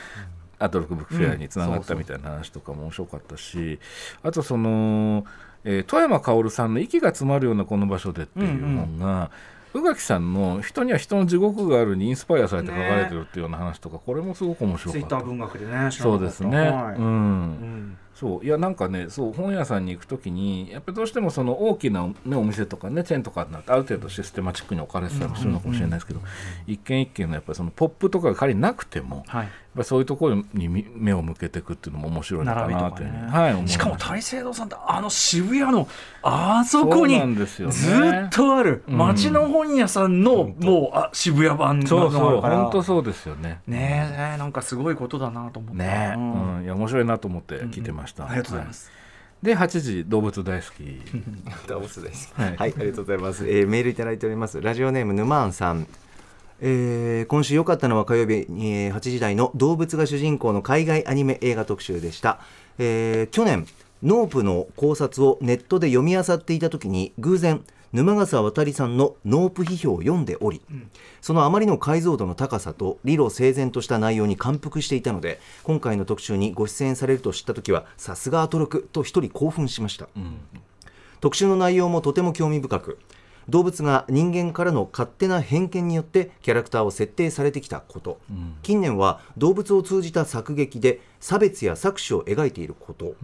[0.61, 3.81] アトロックブックフェアにつながったみたいな話とかも面白かったし、
[4.23, 5.25] あとその、
[5.65, 9.31] えー富山薫さんの「息が詰まるようなこの場所で」っていう本が、
[9.75, 15.09] 宇垣さんの「人には人の地獄がある」にインスパイアされて書かれてるっていうような話とか、これもすごく面白かった。
[15.09, 15.25] ツイッター。
[15.25, 16.97] 文学でねそうですね、はい。
[16.97, 18.45] うんそう。
[18.45, 26.21] いやなんかねそう本屋さんに行くときにやっぱりどうしてもその大きな、ね、お店とかねチェーンとかになってある程度システマチックに置かれてたりするのかもしれないですけど、
[26.67, 29.49] 一軒一軒のやっぱりそのポップとかが仮になくても、はい。
[29.71, 35.87] やっぱりそういうところにみ目を向けていくっていうのも面白いのかなというとかね、はい、しかも大聖堂さんってあの渋谷の
[36.23, 37.69] あそこにずっ
[38.31, 38.99] とあるうん。
[38.99, 43.61] 町の本屋さんの、もうあ渋谷版のそうそう本当そうですよね。
[43.69, 45.79] ねえなんかすごいことだなと思って。
[45.79, 46.61] ね、ううん。
[46.63, 46.65] ん。
[46.65, 48.91] いや面白いなと思って聞いてました、ありがとうございます、
[49.43, 51.01] で8時動物大好き
[51.69, 52.33] 動物です。
[52.35, 53.47] ははいい、ありがとうございます。
[53.49, 54.61] えーメールいただいております。
[54.61, 55.87] ラジオネームぬまんさん。
[56.61, 62.41] えー今週良かったのは火曜日、えー8時台の動物が主人公の海外アニメ映画特集でした。
[62.79, 63.67] えー去年
[64.03, 67.63] ノープの考察をネットで読み漁っていた時に偶然
[67.93, 70.63] 沼笠渡さんのノープ批評を読んでおり、
[71.21, 80.09] そのあまりの解像度の高さと理路整然とした内容に感服していたので今回の特集にご出演されると知った時はさすがアトロクと一人興奮しました、
[81.21, 82.99] 特集の内容もとても興味深く
[83.49, 88.21] 動物が人間からの勝手な偏見によってキャラクターを設定されてきたこと、
[88.63, 93.17] 近年は動物を通じた作劇で差別や搾取を描いていること、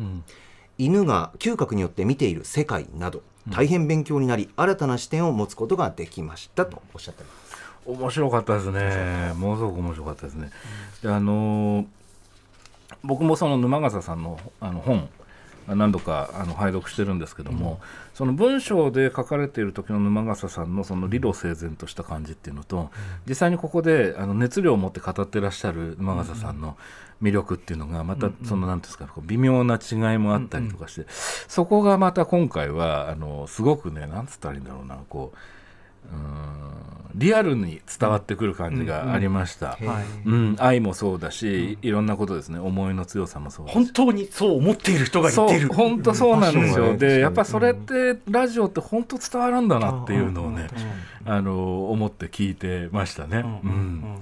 [0.79, 7.37] 犬が嗅覚によって見ている世界など大変勉強になり新たな視点を持つことができましたとおっしゃっています。
[7.87, 9.33] 面白かったですね。
[9.37, 10.51] ものすごく面白かったですね、
[11.03, 11.87] であのー
[13.03, 15.09] 僕もその沼笠さんのあの本
[15.67, 17.81] 何度かあの拝読してるんですけども、
[18.17, 22.89] その文章で書かれている時の沼笠さんのその理路整然とした感じっていうのと、
[23.29, 26.79] 実際にここであの熱量を持って語ってらっしゃる沼笠さんの
[27.23, 35.39] 魅力っていうのがまたその何ていうんですか微妙な違いもあったりとかして、そこがまた今回はあのすごくねなんつったらいいんだろうなこう
[37.16, 40.29] リアルに伝わってくる感じがありました、はい。
[40.29, 42.59] うん、愛もそうだし、いろんなことですね。
[42.59, 45.69] 思いの強さもそう本当にそう思っている人がいてる。
[45.69, 50.69] 本当そうなんですよ、うんでやっぱそれってラジオって本当伝わるんだなっていうのをね、
[51.25, 53.38] あの思って聞いてましたね。
[53.38, 54.21] うん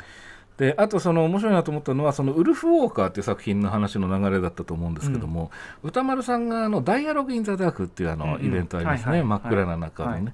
[0.57, 5.51] であとその面白いなと思ったのはそのウルフ・ウォーカーっていう作品の話の流れだったと思うんですけども、
[5.83, 10.33] 歌丸さんがあの「ダイアログ・イン・ザ・ダーク」っていうあのイベントありますね、はいはい真っ暗な中のね、はい。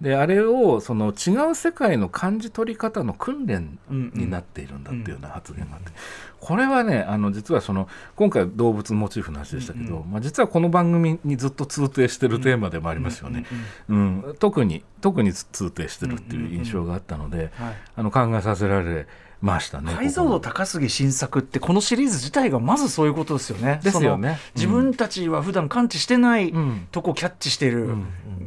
[0.00, 5.92] であれをその違う世界の感じ取り方の訓練になっているんだっていうような発言があって、
[6.40, 13.44] これはねあの実はその今回動物モチーフの話でしたけど、まあ、実はこの番組にずっと通底してるテーマでもありますよね、
[13.88, 17.76] うん特に特に通底してるっていう印象があったので、はい。
[17.96, 19.06] あの考えさせられ
[19.40, 19.92] ましたね。
[19.94, 23.80] 解像度高すぎ新作ってこのシリーズ自体がまずそういうことですよね。
[23.82, 24.38] ですよね。
[24.54, 26.88] 自分たちは普段感知してないうん。
[26.90, 27.94] とこをキャッチしてる、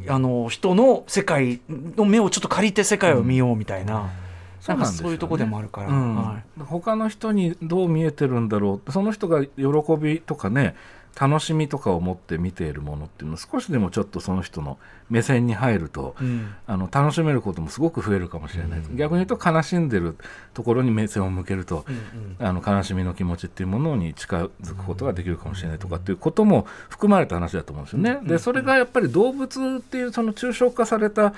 [0.08, 4.10] あの人の世界の目をちょっと借りて世界を見ようみたいな、
[4.66, 5.88] なんかそういうとこでもあるから。
[5.88, 6.60] うんはい。
[6.60, 8.92] 他の人にどう見えてるんだろう。
[8.92, 9.52] その人が喜
[9.98, 10.76] びとかね
[11.20, 14.78] 楽しみとかを持って見ているものっていうの少しでもちょっとその人の
[15.10, 16.54] 目線に入ると、うん。
[16.66, 18.80] あの楽しめることもすごく増えるかもしれない。
[18.80, 20.16] です、逆に言うと悲しんでる
[20.54, 21.84] ところに目線を向けると、
[22.38, 28.20] あの悲しみの気持ちっていうものに近づくことができるかもしれないとかっていうことも含まれた話だと思うんですよね。
[28.22, 31.34] でそれがやっぱり動物っていうその抽象化された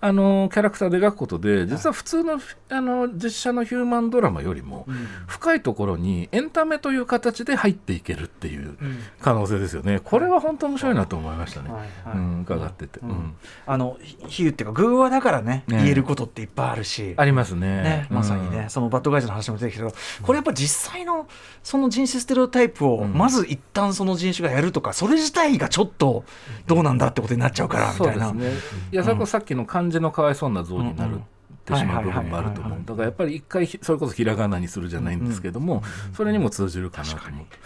[0.00, 4.86] あのキャラクターで描くことで実は普通のあの実写のヒューマンドラマよりも
[5.26, 8.76] 深いところにエンタメという形で入っていけるっていう
[9.20, 10.00] 可能性ですよね。
[10.00, 11.70] これは本当面白いなと思いましたね。
[11.70, 11.80] はい。
[12.04, 12.16] はい。
[12.16, 13.34] うん、伺ってて、うん。
[13.66, 17.14] あのひ比喩っていうか偶話だからねね言えることっていっぱいあるし。
[17.16, 17.82] ありますね。
[17.82, 21.26] ね、まさにね、うんそのバッドガイズの話も出てきたけど、これやっぱ実際の
[21.62, 23.14] その人種ステレオタイプを、うん。
[23.14, 26.24] まず一旦その人種がやるとか、それ自体がちょっと
[26.66, 28.28] どうなんだってことになっちゃうからみたいな。
[28.28, 28.80] そうですね。
[28.92, 31.16] いや、さっきの漢字のかわいそうな像になる。
[31.16, 31.18] っ
[31.66, 35.82] てしまう部分もあると思うだからやっぱり一回ひそれこそひらがなにするじゃないんですけども、
[36.16, 37.58] それにも通じるかなと思って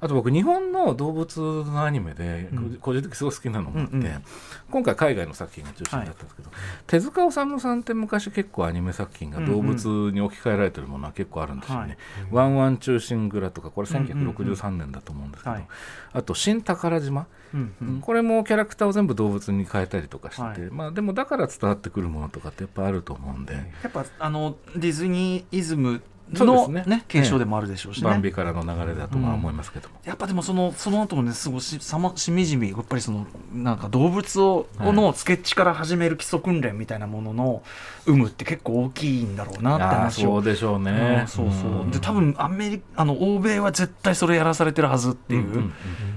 [0.00, 2.48] あと僕日本の動物のアニメで、
[2.80, 4.22] 個人的にすごい好きなのがあって、うんうん。
[4.70, 6.50] 今回海外の作品が中心だったんですけど、
[6.86, 11.98] 手塚治虫さんって昔結構アニメ作品が動物に置き換えられてるものは結構あるんですよね。
[12.30, 15.66] ワンワン中心蔵とかこれ1963年だと思うんですけど、はい。
[16.14, 17.88] あと新宝島、うんうん。
[17.88, 20.70] うんこれもキャラクターを全部動物に変えたりとかしてて、はい。
[20.70, 26.00] まあでもだから伝わってくるものとかってやっぱあると思うんで、やっぱあのディズニーイズム
[26.32, 26.84] のね。
[26.86, 28.10] ね継承でもあるでしょうしね。
[28.10, 34.92] バンビからの流れだとは思いますけども、やっぱでもそのその後もねすごいしさましみじみやっぱりそのなんか動物を、はい。
[34.92, 37.62] のスケッチから始める基礎訓練みたいなものの
[38.06, 40.30] 有無って結構大きいんだろうなって話を。
[40.30, 41.18] そうでしょうね。
[41.22, 41.90] うん、そうそう、ん。
[41.90, 45.72] で多分アメリあの欧米は絶対それやらされてるはずっていんうんううん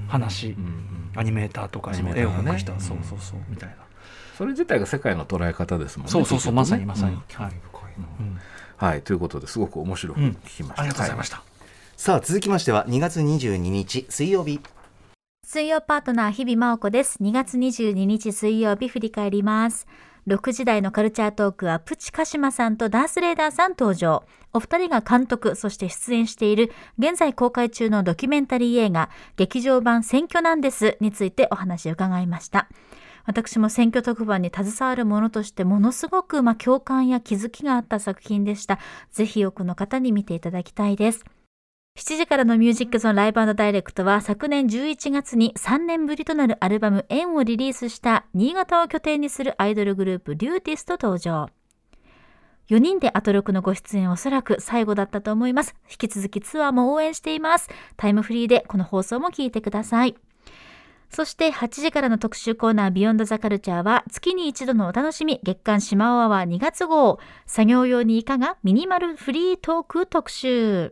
[0.07, 3.19] 話、うんうんアニメーターとかその絵を描く人は、うんそうそう。
[3.19, 3.75] そうみたいな、
[4.35, 6.11] それ自体が世界の捉え方ですもんね。
[6.11, 6.53] そうそうそう。
[6.53, 7.19] まさにまさに、うん。
[7.35, 7.53] はい、
[8.19, 8.39] うん
[8.83, 11.41] はいということですごく面白く聞きました、ありがとうございました、
[11.95, 14.59] さあ続きましては2月22日水曜日
[15.45, 17.17] 水曜パートナー日々真央子です。
[17.21, 19.87] 2月22日水曜日振り返ります。
[20.27, 24.23] 6時台のカルチャートークはプチカシマさんとダースレーダーさん登場。
[24.51, 32.67] お二人が監督、そして出演している現在公開中のドキュメンタリー映画劇場版選挙なんですについてお話を伺いました。
[33.25, 38.79] 私も選挙特番に携わるものとしてものすごくま共感や気づきがあった作品でした。
[39.11, 41.23] ぜひ多くの方に見ていただきたいです。
[41.95, 51.49] 7時からのミュージックゾーンライブダイレクトは昨年11月に3年ぶりとなるアルバム縁をリリースした新潟を拠点にするアイドルグループリューティスト登場。
[52.69, 55.75] 4人でアトロクのご出演おそらく最後だったと思います。
[55.89, 57.69] 引き続きツアーも応援しています。
[57.95, 60.15] タイムフリーでこの放送も聞いてください。
[61.13, 70.91] そして8時からの特集コーナービヨンドザカルチャーは月に一度のお楽しみ月刊シマオアワー2月号作業用にいかがミニマルフリートーク特集。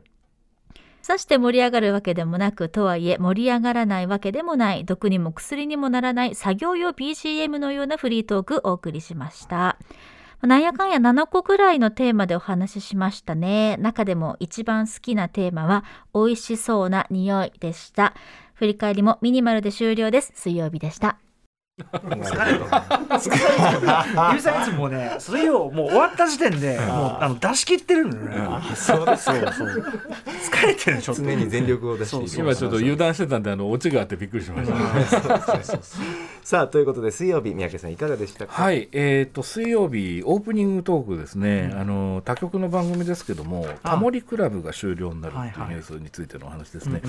[1.02, 9.80] さして盛り上がるわけでもなく、とはいえ盛り上がらないわけでもない、毒にも薬にもならない作業用 BGM のようなフリートークお送りしました。
[10.44, 13.78] なんやかんや7個ぐらいのテーマでお話ししましたね。
[13.78, 18.14] 中でも一番好きなテーマは、美味しそうな匂いでした。
[18.62, 20.34] 振り返りもミニマルで終了です。
[20.36, 21.31] 水曜日でした。
[21.92, 22.66] 疲れてる。
[22.66, 23.38] 疲れ
[23.80, 23.94] てる。
[24.34, 28.76] ゆうさんいつもね、それをもう終わった時点で、もうあの出し切ってるのよね。
[28.76, 29.84] そうですそうそう
[30.52, 31.22] 疲れてるちょっと。
[31.22, 32.28] 常に全力を出している。
[32.42, 34.78] 今ちょっと油断してたんであのオチがあってびっくりしました、
[36.44, 38.62] さあということで水曜日三宅さんいかがでしたか？
[38.62, 47.02] はい、えー、と水曜日オープニングトークですね、あの他局の番組ですけども「タモリクラブ」が終了になるっていうニュースについてのお話ですね。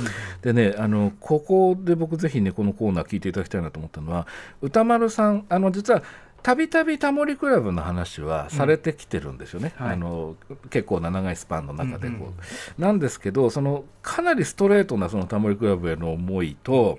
[0.43, 4.27] でねあのここで僕ぜひねこのコーナー聞いていただきたいなと思ったのは
[4.63, 6.03] 歌丸さんあの実は
[6.43, 9.93] たびたびタモリクラブの話はされてきてるんですよね、はい。
[9.93, 10.35] あの
[10.71, 12.33] 結構な長いスパンの中でこ
[12.79, 16.99] う、なんですけどそのかなりストレートなそのタモリクラブへの思いと、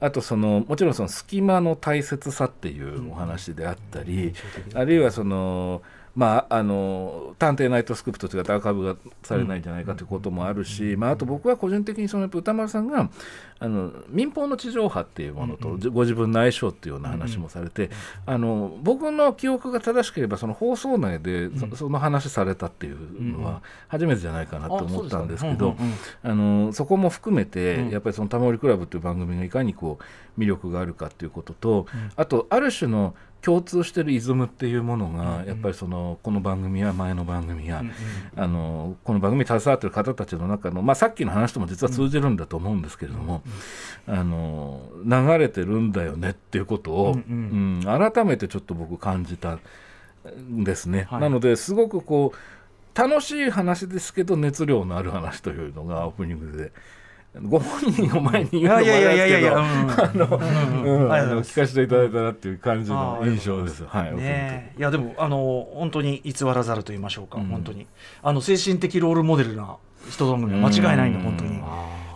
[0.00, 4.32] あとそのもちろんその隙間の大切さっていうお話であったり、
[4.72, 5.82] あるいはその
[6.18, 13.08] まあ、あの探偵ナイトスクープと違ってアーカイブがされないんじゃないかということもあるし、まあ、あと僕は個人的にそのやっぱ歌丸さんが
[13.60, 17.90] あの民放の地上波っていうものと、ご自分の相性っていうような話もされて、
[18.26, 25.76] あの僕の記憶が正しければその放送内でそ,、その話されたっていうのは初めてじゃないかなと思ったんですけど、
[26.24, 29.98] あのそこも含めて、やっぱりその「タモリクラブ」っていう番組がいかにこ
[30.36, 37.82] う魅力があるかっていうことと、あとある種の共通してるイズムっていうものが、やっぱりそのこの番組や前の番組や、
[38.36, 43.42] あのこの番組に携わってる方たちの中の、まあ、さっきの話とも実は通じるんだと思うんですけれども、
[44.06, 49.58] あの流れてるんだよねっていうことを、うん改めてちょっと僕感じた
[50.28, 51.06] んですね。
[51.10, 56.72] なのですごくこう楽しい話ですけど熱量のある話というのがオープニングで。
[57.42, 58.86] ご本人を前に言うのもあれ
[61.26, 63.84] ですけど、聞かせていただいたなっていう感じの印象です。
[63.84, 64.14] はい。
[64.16, 67.86] ねいやでもあの本当に偽らざると言いましょうか、本当に。
[68.22, 69.76] あの精神的ロールモデルな
[70.10, 71.60] 人番組は間違いないんで本当に。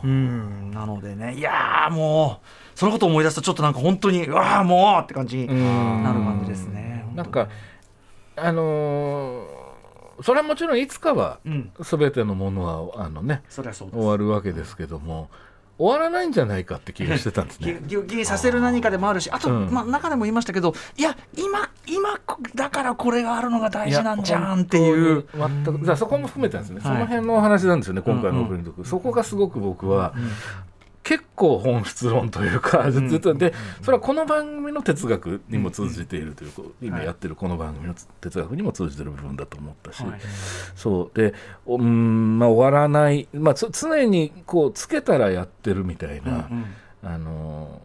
[0.04, 0.70] うん。
[0.72, 1.34] なのでね。
[1.34, 7.48] いやーもうそのことを思い出すとちょっとなんか本当にうわあもうって感じになる感じですねなんか
[8.34, 9.61] あのー
[10.22, 11.70] それはもちろんいつかはうん。
[11.80, 15.28] 全てのものはあのね終わるわけですけども
[15.78, 17.80] 終わらないんじゃないかって気がしてたんですぎね。
[17.86, 19.70] ぎぎぎさせる何かでもあるしあと、うん。
[19.72, 22.20] まあ、中でも言いましたけどいや今今
[22.54, 25.26] だからこれがあるのが大事なんじゃんっていう。
[25.36, 26.82] や全くそこも含めてですね、はい。
[26.82, 30.14] その辺のお話なんですよね今回のオープニングトーク、そこがすごく僕は、
[31.02, 40.20] 結構本質論というか、ずっとでそれはこの番組の哲学にも通じているという、今やってるこの番組の哲学にも通じてる部分だと思ったし、はい。
[40.76, 41.16] そう。
[41.16, 41.34] で
[41.66, 46.48] おうん、まあ、終わらない、まあ、つ常にこうつけたらやってるみたいな、
[47.02, 47.80] あの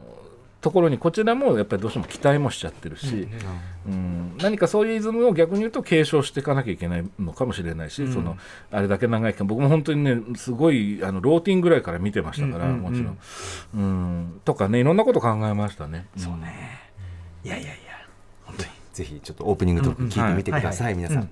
[0.67, 3.29] ところにこちらもやっぱりどうしても期待もしちゃってるし、
[3.87, 4.37] うん。
[4.41, 8.35] 何かそういうイズムを逆に言うと継承していかなきゃいけないのかもしれないし、その
[8.69, 12.81] あれだけ長い期間僕も本当にねすごいあのローティンぐらいから見てましたから、うんうんうん。
[12.81, 13.17] もちろん、
[13.75, 16.07] うん、とかねいろんなこと考えましたね。
[16.17, 16.81] そうね。
[17.45, 17.77] いやいやいや。
[18.97, 21.29] ぜひちょっとオープニングトーク聞いてみてください、皆さん、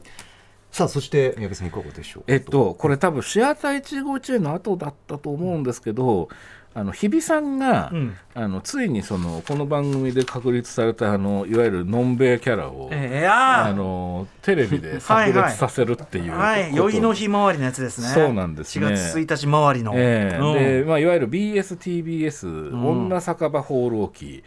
[0.72, 6.30] さあそして三宅さんいかがでしょうえっと、これ多分シアター151の後だったと思うんですけど、
[6.78, 8.16] あの日比さんが、うん。
[8.34, 16.84] あのついにそのこの番組で確立されたあのいわゆるのんべえキャラを、えーあのテレビで 炸裂させるっていうはい、こと。
[16.84, 18.10] を宵の日回りのやつですね。
[18.10, 18.88] そうなんですね。
[18.88, 19.94] 4月1日回りの。
[19.96, 20.54] ええうん。
[20.54, 24.44] でまあ、いわゆる BSTBS、女酒場放浪記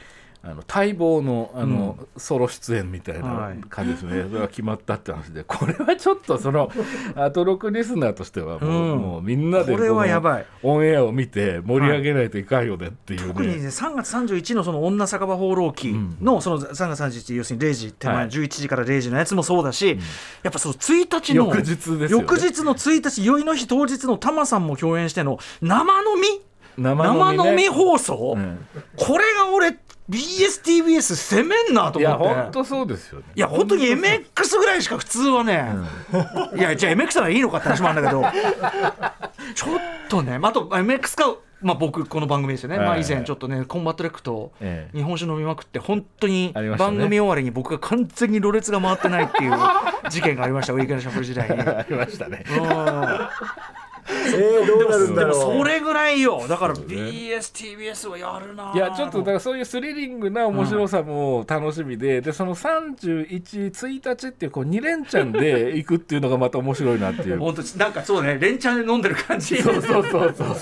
[0.50, 3.58] あの待望のあの、ソロ出演みたいはない。
[3.68, 5.44] 感じですね、それが決まったって話で。
[5.44, 6.70] これはちょっとその
[7.16, 8.98] アトロクリスナーとしてはもう,、うん。
[8.98, 10.46] もうみんなでこれはやばい。
[10.62, 18.28] オンエアを見て盛り上げないといかんよねっていうね、特にね3月31のその女酒場放浪記のその3月31要するに0時手前、はい。
[18.28, 19.98] 11時から0時のやつもそうだし、
[20.42, 28.64] やっぱその1日の翌日です翌日の1日宵の日当日のタマさんも共演しての生飲み生生飲み,、放送、うん。
[28.96, 29.76] これが俺
[30.08, 32.34] BSTBS 攻めんなといや思って。
[32.42, 33.26] 本当そうですよね。
[33.34, 35.70] いや本当に MX ぐらいしか普通はね、
[36.56, 38.22] いやじゃあ MX ならいいのかって話もあるんだけど。
[39.54, 39.78] ちょっ
[40.08, 42.86] とねあと MX か、まあ、僕この番組ですよね、はい。
[42.86, 44.96] まあ、以前ちょっとねコンバットレックとええ。
[44.96, 49.52] 日本酒飲みまくって本当に番組終わりに僕が完全にろれつが回ってないっていう
[50.08, 50.72] 事件がありました。
[50.74, 51.60] ウィークエンドシャッフル時代に。
[51.60, 52.44] ありましたね。
[52.48, 53.28] うん
[54.08, 55.58] えー、どうなるんでもだろう。
[55.58, 56.46] それぐらいよ。
[56.48, 67.38] だから BSTBS はやるないやちょっとだからそういうスリリングな面白さも楽しみで、でその311日っていうこう2連チャンで行くっていうのがまた面白いなっていう。
[67.40, 69.60] 本当なんかそうね連チャンで飲んでる感じ。
[69.62, 70.54] そうそうそうそう。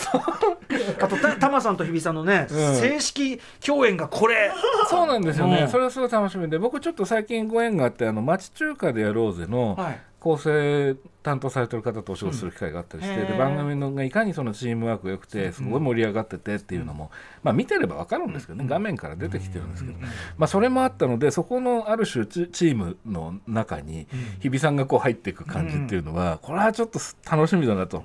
[1.00, 2.56] あとたタマさんと日比さんのね、うん。
[2.76, 4.50] 正式共演がこれ。
[4.88, 5.68] そうなんですよね、うん。
[5.68, 6.58] それはすごい楽しみで。
[6.58, 10.00] 僕ちょっと最近ご縁があってあの町中華でやろうぜのはい。
[10.18, 10.96] 構成
[11.26, 17.10] 担当されてる方とお仕事する機会があったりして、うんで番組のがいかにそのチームワークが良くてすごい盛り上がっててっていうのも、
[17.42, 19.98] まあ見てれば分かるんですけどね、画面から出てきてるんですけど、
[20.38, 24.06] まあそれもあったのでそこのある種チチームの中に
[24.40, 28.04] 日比さんがこう入っていく感じっていうのは、これはちょっと楽しみだなと、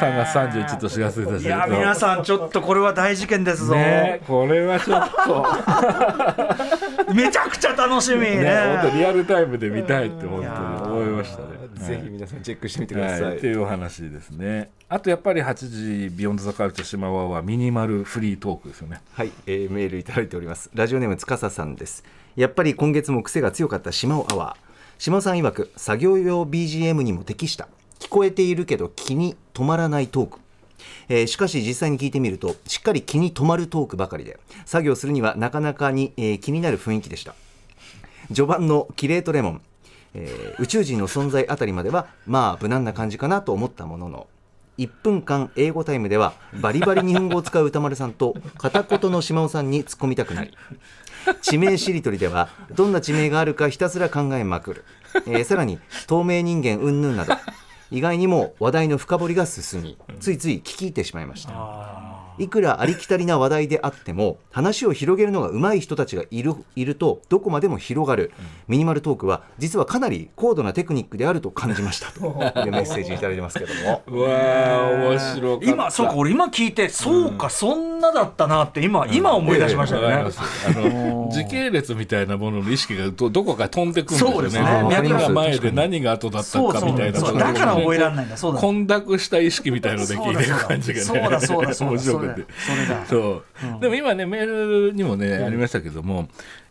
[0.00, 5.46] 3月31と4月1日いや皆さんちょっとこれは大事件ですぞ、ねこれはちょっと。
[7.12, 8.20] めちゃくちゃ楽しみ。
[8.20, 11.65] ねね本当リアルタイムで見たいって本当に思いましたね。
[11.76, 14.70] ぜひ皆さんチェックしてみてください、はい、っていうお話ですね。
[14.88, 19.00] あとやっぱり8時ビヨンドザカルチャー島ははミニマルフリートークですよね。
[19.12, 20.70] はい、えーメールいただいております。
[20.74, 22.04] ラジオネームつかささんです。
[22.34, 24.66] やっぱり今月も癖が強かった島尾アワー
[24.98, 27.68] 島尾さん曰く作業用 BGM にも適した。
[27.98, 30.38] 聞こえているけど気に止まらないトーク。
[31.08, 37.34] えーしかし実際に聞いてみるとしっかり気に留まるトークばかりで作業するにはなかなかに、えー気になる雰囲気でした。
[38.28, 39.62] 序盤のキレートレモン、
[40.16, 44.26] えー宇宙人の存在あたりまではまあ無難な感じかなと思ったものの
[44.78, 50.56] 1分間英語タイムではバリバリ日本語を使う歌丸さんと片言の島尾さんに突っ込みたくなり
[51.42, 54.84] 地名しりとりではどんな地名があるかひたすら考えまくる、
[55.26, 57.34] えーさらに透明人間云々など
[57.90, 62.05] 意外にも話題の深掘りが進みついつい聞き入ってしまいました。
[62.38, 68.32] いくらありきたりな話題であっても話を広げるのが上手い人たちがいるいるとどこまでも広がる、
[68.68, 72.12] ミニマルトークは実はかなり高度なテクニックであると感じました。
[72.12, 72.26] と
[72.66, 74.02] いうメッセージいただいてますけども。
[74.06, 75.70] うわー面白かった。
[75.70, 80.22] 今そうか俺今聞いてそうか、そんなだったなって今、今思い出しましたよね、あ
[80.74, 84.34] の時系列みたいなものの意識がどどこか飛んでくるんですよね。
[84.34, 84.62] そうですね。
[84.90, 88.36] 何が前で何が後だったそうそうかみたいなそうだから覚えられないんだ。
[88.36, 88.60] そうだ。
[88.60, 91.04] 混濁した意識みたいので聞いてる感じがね。
[91.04, 92.52] そうだそうだそうだ面白くて。
[92.52, 93.06] それだ。
[93.06, 93.42] そ
[93.78, 96.28] う、でも今ねメールにもね、ありましたけども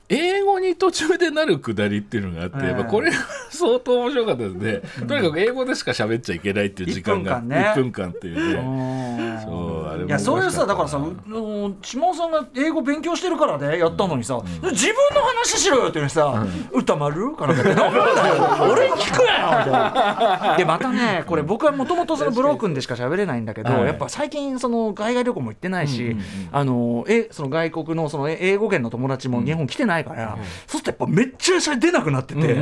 [0.10, 2.74] 英語に途中でなるくだりっていうのがあって、ええ。
[2.74, 3.12] まあこれ
[3.50, 7.74] 相当面白かったですね、とにかく英語でしか喋っちゃいけないっていう時間が1分間ね。
[7.74, 9.42] 1分間っていうね。
[9.44, 11.00] そうあれもいやそれさだからさ
[11.82, 20.56] 島尾さんが英語勉強してるからでやったのにさ、自分の話しろよって言うのにさ「歌丸?」かなんかって「ダメだよ俺に聞くなよ」みたいな。
[20.58, 23.86] でまたねこれ僕はもともとそのブロークンでしか喋れないんだけど、はい。
[23.86, 30.38] やっぱ最近その海外旅行も行ってないし、うんうんうんあのえその外国のそのえ英語圏の友達も日本来てないから、
[30.68, 32.60] そうするとやっぱめっちゃしゃ出なくなってて、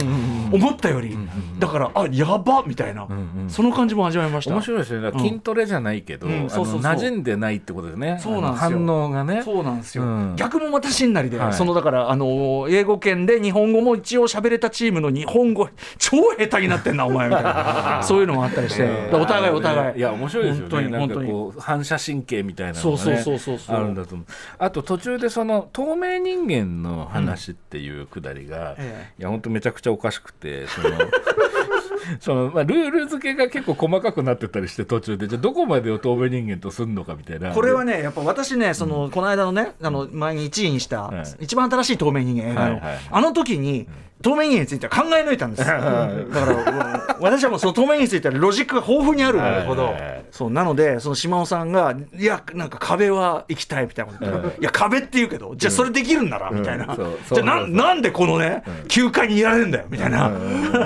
[0.52, 1.18] 思ったより、
[1.60, 4.54] だからあやばみたいな、うんその感じも味わいました。
[4.54, 5.12] 面白いですね。
[5.18, 8.20] 筋トレじゃないけど、うんそうそう馴染んでないってことですね。
[8.22, 8.70] そうなんですよ。
[8.72, 9.42] 反応がね。
[9.44, 10.36] そうなんですよ、うん。
[10.36, 11.54] 逆もまたしんなりで、はい。
[11.54, 18.02] そのだからあの英語圏で日本語も一応喋れたチームの日本語超下手になってんなお前みたいな。
[18.04, 19.98] そういうのもあったりして、お互いお互い。
[19.98, 21.32] いや面白いですよ本当にね本当に。
[21.32, 23.76] こう反射神経みたいなのが、ね、そうそうそうそうそう。
[23.76, 24.28] あるんだと思う。
[24.60, 30.90] あと途中でその透明人間の話っていうくだりが、えいや本当めちゃくちゃおかしくてその
[32.20, 37.52] その、まあ、ルール付けが結構細かくなってたりして途中でじゃあどこまでを透明人間とすんのかみたいな。
[37.52, 41.26] これはねやっぱ私ねその、この間のねあの前に1位にした、はい。
[41.40, 43.88] 一番新しい透明人間映画の、はいはいあの時に
[44.24, 45.66] 透明人間については考え抜いたんです。
[45.66, 49.94] だからうん私はもうその透明人間についてはロジックが豊富にあるなるほど
[50.32, 60.30] そうなのでその島尾さんが「いやなんか壁は行きたい」みたいなこと言ったらいや壁って言うけどじゃあそれできるんなら」みたいな、じゃあなんでこのね、9階にいられるんだよみたいな、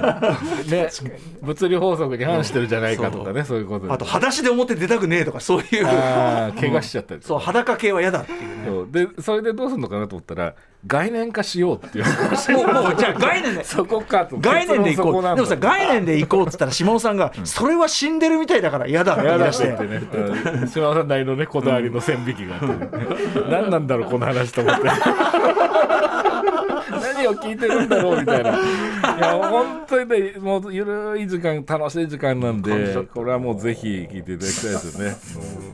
[0.68, 0.90] ね
[1.42, 5.86] 物理法則に反してるじゃないかとかねそういうことであと裸足で表出たくねえとかそういう。
[6.60, 9.08] 怪我しちゃったりそう裸系は嫌だっていうね。
[9.16, 10.54] でそれでどうするのかなと思ったら
[10.88, 12.06] 概念化しようっていう。
[12.06, 13.64] もうもうじゃあ概念で。
[13.64, 14.38] そこかと。
[14.38, 15.22] 概念で行こう。
[15.22, 19.68] でもさ概念で行こうっつったら島尾さんが、それは死んでるみたいだから嫌だって言い出して。
[19.68, 20.02] やだってね
[20.62, 23.08] うん島田さんなりのねこだわりの線引きがあってね、
[23.52, 24.88] 何なんだろうこの話と思って。
[26.90, 28.52] 何を聞いてるんだろうみたいな。
[28.52, 28.54] い
[29.20, 35.16] や本当にねもうゆるい時間楽しい時間なんでこれはもうぜひ聞いていただきたいですよね、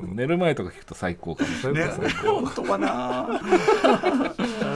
[0.01, 1.83] うん寝る前とか聞くと最高かもしれない。
[1.85, 3.41] ですね本当かな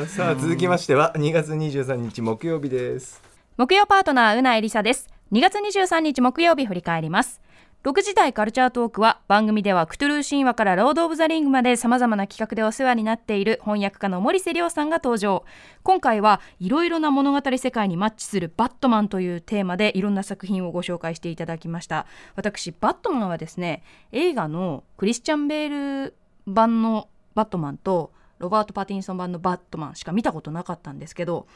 [0.07, 3.21] さあ続きましては2月23日木曜日です。
[3.57, 5.09] 木曜パートナーうなえりさです。
[5.33, 7.41] 2月23日木曜日振り返ります。
[7.83, 15.43] 6時台カルチャートークは番組ではクトゥルー神話からロード・オブ・ザ・リングまで様々な企画でお世話になっている翻訳家の森瀬亮さんが登場。
[15.83, 22.05] 今回はいろいろな物語世界にマッチするバットマンというテーマでいろんな作品をご紹介していただきました。
[22.35, 26.15] 私バットマンはですね映画のクリスチャン・ベール
[26.47, 31.47] 版のバットマンとロバート・パティンソン版のバットマンしか見たことなかったんですけど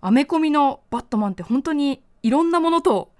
[0.00, 3.10] アメコミのバットマンって本当にいろんなものと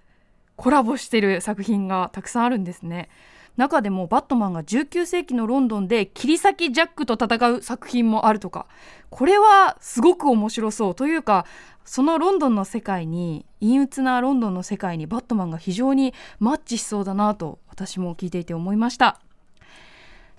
[0.57, 3.09] コラボしてる作品がたくさんあるんですね。
[3.57, 8.67] 中でもバットマンが19世紀のロンドンで切り裂きジャックと戦う作品もあるとか
[9.11, 11.47] これはすごく面白そうというか
[11.85, 19.21] そのロンドンの世界に陰鬱なロンドンの世界にバットマンが非常にマッチしそうだなと私も聞いていて思いました。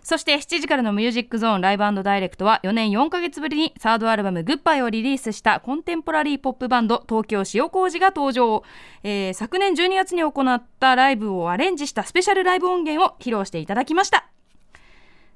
[0.06, 8.62] そして7時からのミュージックゾーンライブダイレクトは4年4ヶ月ぶりにサードアルバムグッバイをリリースしたコンテンポラリーポップバンド東京塩麹が登場、
[9.02, 14.30] えー昨年12月に行ったライブをアレンジしたスペシャルライブ音源を披露していただきました。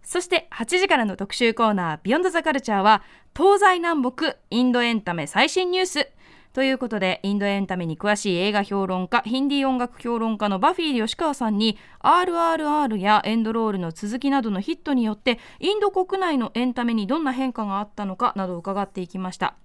[0.03, 3.01] そして8時からの特集コーナービヨンドザカルチャーは
[3.36, 6.09] 東西南北インドエンタメ最新ニュース。
[6.51, 19.55] ということでインドエンタメに詳しい映画評論家ヒンディー音楽評論家のバフィー吉川さんに RRR やエンドロールの続きなどのヒットによってインド国内のエンタメにどんな変化があったのかなど伺っていきました。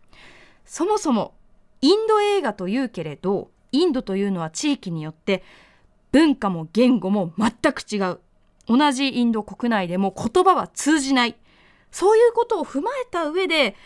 [0.67, 1.35] そもそも
[1.81, 5.43] インド映画というけれどインドというのは地域によって
[6.13, 8.21] 文化も言語も全く違う。
[8.67, 11.37] 同じインド国内でも言葉は通じない。
[11.91, 13.77] そういうことを踏まえた上で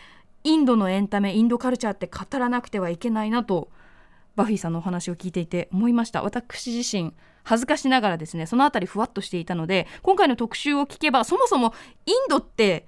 [0.43, 3.69] インドのエンタメインドカルチャーって語らなくてはいけないなと
[4.35, 6.23] バフィーさんのお話を聞いていて思いました。
[6.23, 7.13] 私自身
[7.43, 11.73] 恥ずかしながらですねその辺りふわっとしていたので今回の特集を聞けばそもそも
[12.05, 12.85] インドって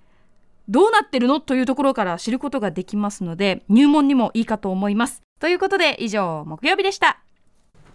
[0.69, 5.21] どうなってるのというところから知ることができますので入門にもいいかと思います。
[5.39, 7.21] ということで以上木曜日でした。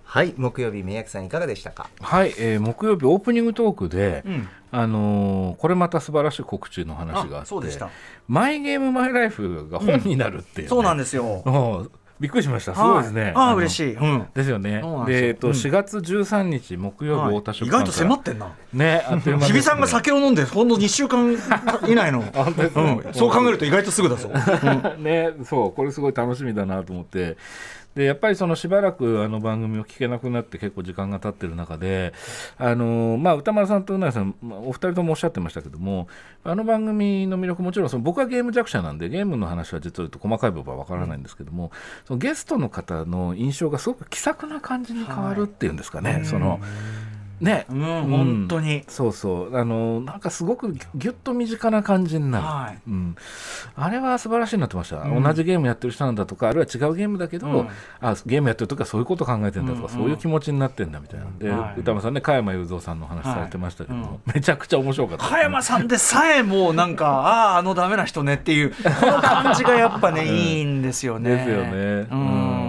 [0.06, 1.88] はい木曜日宮城さんいかがでしたか？
[2.00, 4.48] はい、えー木曜日オープニングトークで、ん。
[4.70, 7.90] あのーこれまた素晴らしい告知の話があってそうでした。
[8.28, 10.68] マイゲームマイライフが本になるっていう、ね。
[10.68, 11.42] そうなんですよ。
[11.44, 11.50] う
[11.84, 12.74] んびっくりしました。
[12.74, 14.26] すごいですね、ああの嬉しい、うん。
[14.34, 14.82] ですよね。
[15.06, 15.52] でえっとうん。
[15.52, 17.36] 4月13日木曜日はい。
[17.36, 18.54] 太田書意外と迫っってんな。
[18.72, 21.36] ねあっという間日比さんが酒を飲んでほんの2週間
[21.86, 22.24] 以内の、
[23.12, 24.30] そう考えると意外とすぐだぞ、
[24.98, 27.36] ね、そうこれすごい楽しみだなと思って
[27.96, 32.12] でやっぱりそのしばらくあの番組を聞けなくなって結構時間が経ってる中で
[32.58, 36.06] あの、まあ、歌丸さんとうなぎさん、まあお二人ともおっしゃってましたけども
[36.44, 41.72] あの番組の魅力もちろんその僕はゲーム弱者なんでゲームの話は実は言うと細かい部分は分からないんですけども、
[42.04, 46.22] そのゲストの方の印象がすごく気さくな感じに変わるっていうんですかね。
[46.24, 46.60] その
[47.40, 49.56] ね、うん、本当に、そうそう。
[49.56, 52.78] あのなんかすごくぎぎゅっと身近な感じになる、はい。
[52.88, 53.16] うん、
[53.74, 55.22] あれは素晴らしいなってました、うん。
[55.22, 57.68] 同じゲームやってる人なんだとかあるいは違うゲームだけど、うん。
[58.00, 61.80] あゲームやってる時はそういうこと考えてんだとか、うんそういう気持ちになってんだみたいなで、はい。
[61.80, 64.18] 歌間さんね加山雄三さんの話されてましたけども、はい。
[64.34, 65.28] めちゃくちゃ面白かった。
[65.28, 68.76] 加山さんでさえもうなんか あああのダメな人ねっていうこ
[69.06, 71.36] の感じがやっぱね、いいんですよね。
[71.36, 72.06] ですよね。
[72.10, 72.65] うん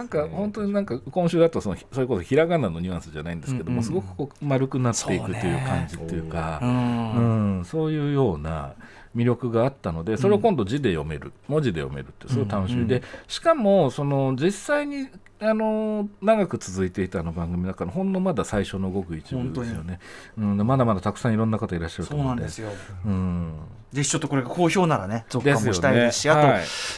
[0.00, 7.58] なんか本当になんか今週だとそのそれこそひらがなのニュアンスじゃないんですけども、すごくこう丸くなっていくという感じっていうか、うん。
[7.58, 8.72] うん、そういうような
[9.14, 12.86] 魅力があったのでそれを今度字で読める、文字で読めるってすごい楽しみ。
[12.86, 19.98] で、しかもその実際にあの長く続いていたあの番組だからほんのまだ最初のごく一部ですよね、
[20.36, 22.42] うん、まだまだたくさんいろんな方いらっしゃるとそう思うんで。
[22.42, 22.70] なんですよ。
[23.04, 23.54] うん、
[23.92, 26.48] ぜひちょっとこれが好評ならね続刊もしたいですしあと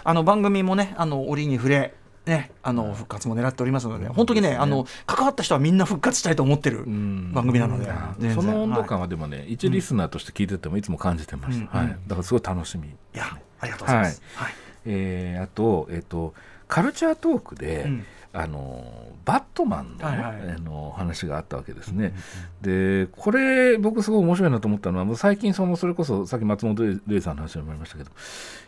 [0.05, 1.95] あの番組もねあの折に触れ
[2.27, 7.33] ね、あの復活も狙っておりますので、本当にね、あの関わった人はみんな復活したいと思ってるうん。
[7.33, 11.87] 番組なので、その温度感ははでもね、一リスナーとして聞いててもいつも感じてました、うん。
[11.87, 13.25] はい、だからすごい楽しみ、い、いや、
[13.61, 14.23] ありがとうございます。
[14.35, 14.53] はい。
[14.85, 16.35] えーあと,、えー、と
[16.69, 18.05] カルチャートークで、うん
[18.35, 18.85] あの
[19.25, 20.55] バットマンの,、はいはい。
[20.57, 22.15] あの話があったわけですね。
[22.63, 28.11] でこれ僕すごい面白いなと思ったのはもう最近そのそれこそさっき松本零さんの話にもありましたけど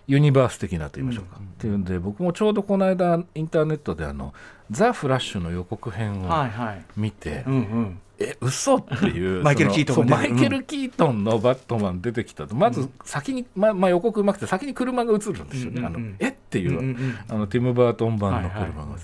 [0.06, 4.34] ユニバース的なと言いましょうか、っていうんで僕もちょうどこの間インターネットであの
[4.70, 6.84] 「ザ・フラッシュ」の予告編をはいはい。
[6.96, 7.98] 見て、うんうん。
[8.18, 12.54] え嘘っていう マイケルキートンマイケル・キートンのバットマン出てきたと。
[12.54, 16.06] まず先に、ままあ、予告うまくて先に車が映るんですよね、うんうんうん。
[16.06, 18.66] あのえっていう、うんうんうんあのティム・バートン版の車が。
[18.66, 19.00] 映る、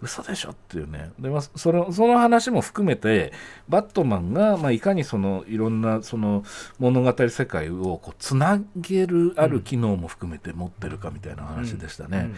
[0.00, 1.10] 嘘でしょっていうね。
[1.18, 3.32] で、まあ、そのその話も含めて
[3.68, 6.44] バットマンが、まあ、いかにそのいろんなその
[6.78, 12.30] 物語世界をこうつなげるある機能も含めて持ってるかみたいな話でしたね、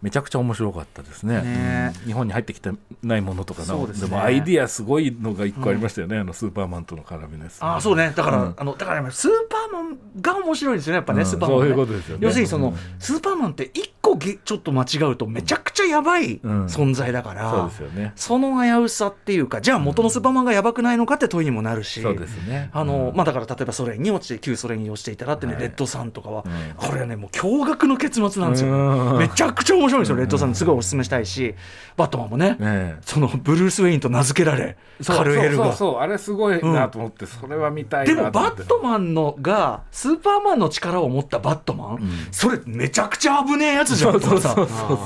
[0.00, 1.42] めちゃくちゃ面白かったですね。
[1.42, 2.06] ねうん。
[2.06, 2.70] 日本に入ってきて
[3.02, 4.08] ないものとかなそうですね。
[4.08, 8.12] もアイディアすごいのが一個ありましたよね、あのスーパーマンとの絡みのやつああそうね。
[8.14, 8.54] だから、うん。
[8.56, 11.26] あのだからねスーパーマンが面白いんですよねやっぱね、うん。
[11.26, 12.20] スーパーマン、ね、そういうことですよね。
[12.24, 12.76] 要するにその、うん。
[12.98, 16.66] スーパーマンって一個げちょっと間違うとめちゃくちゃやばいうん。
[16.66, 18.12] 存在だから、そうですよね。
[18.16, 22.70] その危うさっていうかじゃあ元のスーパーマンがやばくないのかって問いにもなるし、そうですね。
[22.72, 23.16] あのうん。
[23.16, 25.62] まあ、だから例えばソ連に落ちて旧ソ連に落ちていたらってね、はい。
[25.62, 26.74] レッドさんとかは、うん。
[26.76, 29.18] これはねもう驚愕の結末なんですよ、うん。
[29.18, 31.54] めちゃくちゃ面白いんですよ、うんレッドさんすごいおすすめしたいし
[31.96, 35.16] バットマンもね、ねそのブルース・ウェインと名付けられそう。
[35.16, 44.54] カルエルがそうそうそうあれすごいなと思って、それは見たいでもバットマンのがスーパーマンの力を持ったバットマン、それめちゃくちゃ危ねえやつじゃんとかさ。
[44.54, 44.98] そうそうそう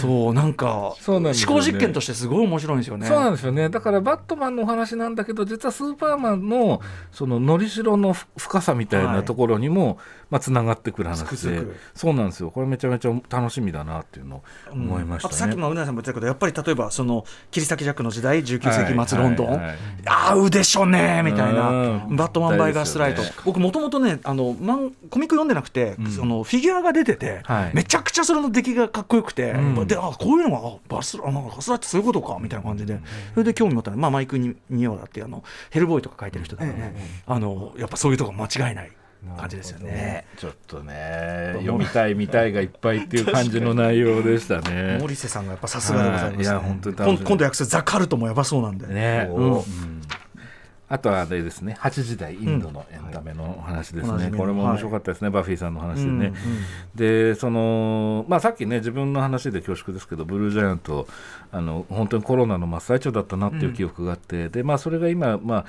[0.00, 1.38] そうなんかそうなんね。
[1.46, 3.06] 思考実験としてすごい面白いんですよね。
[3.06, 3.68] そうなんですよね。
[3.68, 6.80] だからバットマンのお話なんだけど実はスーパーマンの
[7.12, 9.98] そののりしろの深さみたいなところにも、
[10.30, 11.62] まあ、つながってくる話で。
[11.94, 12.50] そうなんですよ。
[12.50, 14.42] これめちゃめちゃ楽しみだなっていうのを
[14.72, 15.30] 思いましたね。
[15.34, 19.66] あとさっきもうなぎさんも言ってたけどやっぱり例えばその切り裂きジャックの時代19世紀末ロンドン、はいはい。
[19.66, 19.78] はい
[20.28, 23.30] 合うでしょうねみたいな、うんバットマン by Gaslight、ね。
[23.44, 26.10] 僕もともとねあのバットマンコミック読んでなくて、うん。
[26.10, 27.70] そのフィギュアが出てて、はい。
[27.74, 33.00] めちゃくちゃそれの出来がかっこよくて、うんであこういうのがあバスラなんかバスラってそういうことかみたいな感じで、
[33.32, 33.96] それで興味持ったの。
[33.96, 36.94] まあ、マイクにニオラってあのヘルボーイとか書いてる人だからね、
[37.26, 38.92] あのやっぱそういうとこ間違いない
[39.36, 40.26] 感じですよね。
[40.36, 44.98] ちょっとね読みたい見たいがいっぱいっていう感じの内容でしたね。
[45.00, 46.36] 森瀬さんがやっぱさすがでございます、ね。
[46.36, 48.86] はいいや本当に今今度訳すザ・カルトもやばそうなんで。
[48.86, 49.52] ね、うん。
[49.54, 49.97] うん
[50.88, 56.34] あとはあれですね8時代インドのエンタメの話ですね、おなじみのこれも面白かったですね、バフィーさんの話でね、うんうん。
[56.94, 61.06] でその、まあ、さっきね自分の話で恐縮ですけどブルージャイアント
[61.52, 65.66] あの本当にコロナの真っ最中だったなっていう記憶があって、でまあ、それが今、まあ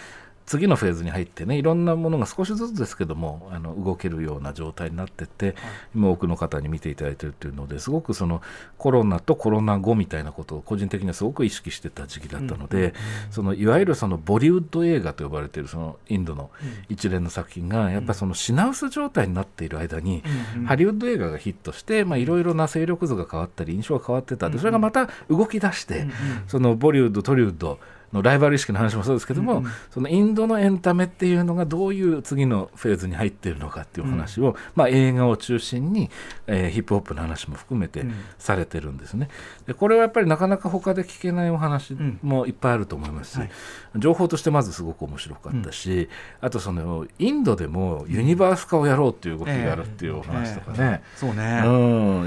[0.49, 5.55] 次のフェーズに入ってねいろんなものが少しずつですけどもあの動けるような状態になってって、
[5.93, 8.41] 今多くの方に見ていただいてるっていうのですごくその
[8.79, 12.95] コロナとコロナ後みたいなことを個人的にはすごく意識してた時期だったので、
[13.29, 16.49] そのいわゆるそのボリウッド映画と呼ばれているそのインドの
[16.89, 20.23] 一連の作品がやっぱりその品薄状態になっている間に、
[20.65, 26.07] ハリウッド映画がヒットしてまあいろいろな勢力図が変わったり印象が変わってたでそれがまた動き出して、
[26.47, 27.77] そのボリウッドトリウッド
[28.13, 36.09] のライバル意識の話もそうですけども、そのインドのエンタメっていうのがどういう次のフェーズに入っているのかっていう話を、まあ、映画を中心に、
[36.47, 38.05] えーヒップホップの話も含めて
[38.37, 39.29] されてるんですね。
[39.67, 43.49] でこれはやっぱりなかなか他で聞けないお話もいっぱいあると思いますし、
[43.97, 46.09] 情報としてまずすごく面白かったし、
[46.41, 51.01] あとそのインドでもユニバース化をやろうっていう動きがあるっていうお話とかね。
[51.15, 51.63] そうね。
[51.65, 51.69] う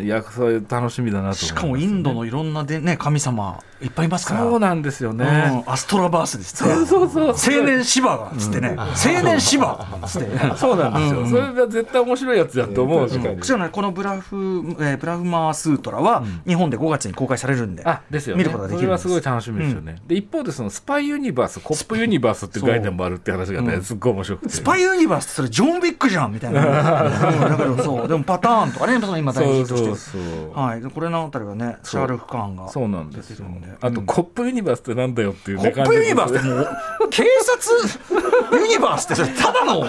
[0.01, 4.41] ん、いやそれ楽しみだなとしかもインドのいろんなでね神様いっぱいいますから。
[4.41, 5.25] そうなんですよね。
[5.67, 6.75] うんアストラバースですね。
[6.75, 7.57] そうそうそう。
[7.59, 8.77] 青年シバがつってね。
[8.79, 10.57] 青年シバつって。
[10.57, 14.37] そうなんですよ、それが絶対面白いやつだと思うし、じゃないこのブラフ、
[14.81, 17.83] えーブラフマースートラは日本で5月に公開されるんで。
[17.85, 26.63] あですよね見ることができるんですそれはすごい楽しみですよね、で一方でそのスパイユニバースコップユニバースっていう概念もあるって話がね、すっごい面白くてスパイユニバースってそれジョン・ウィックじゃんみたいな。
[26.63, 29.97] う んだけどそうでもパターンとかねその今大ヒットしてる。
[29.97, 30.23] そうそう
[30.55, 32.69] そうはいでこれのあたりはねシャールク・カーンが。
[32.69, 36.49] そうなんですよ出あと、コップユニバースってなんだよっていうコねップユニバースって？
[36.49, 36.69] もう
[37.11, 39.85] 警察ユニバースってそれただの。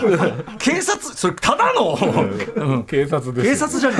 [0.58, 2.84] 警察それただの。
[2.86, 3.98] 警察です警察じゃね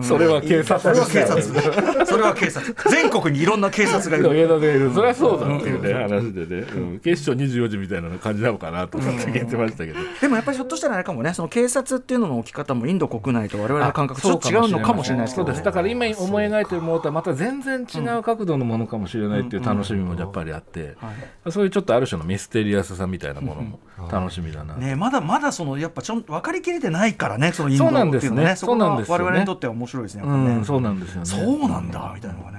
[0.00, 0.02] え。
[0.02, 2.06] それは警察それは警察。
[2.06, 2.74] それは警察。
[2.90, 4.30] 全国にいろんな警察がいる。
[4.30, 7.00] 上田でいるそりゃそうだっていうね話でね、うん。
[7.00, 11.32] 警視庁24時みたいな感じなのかなと思って言ってましたけど、でもやっぱりひょっとしたらあれかもね。
[11.34, 15.52] その警察っていうのの置き方もインド国内と我々の感覚ちょっと違うのかもしれないですけどね。
[15.52, 15.64] そうです。
[15.64, 20.96] だから今思い描いてるものとはまた全然違う角度のものかもしれないっていう楽しみもやっぱりあって、
[21.50, 23.78] そういうちょっとある種のミステリアスさみたいなものも
[24.10, 28.28] 楽しみだな、ねまだまだそのやっぱちょんと分かりきれてないからねそのインドそうなんですね。
[28.30, 29.24] っていうのねそうなんですよね。
[29.24, 30.28] 我々にとっては面白いですねね。
[30.28, 31.26] うん、そうなんですよね。
[31.26, 32.58] そうなんだみたいなのがね。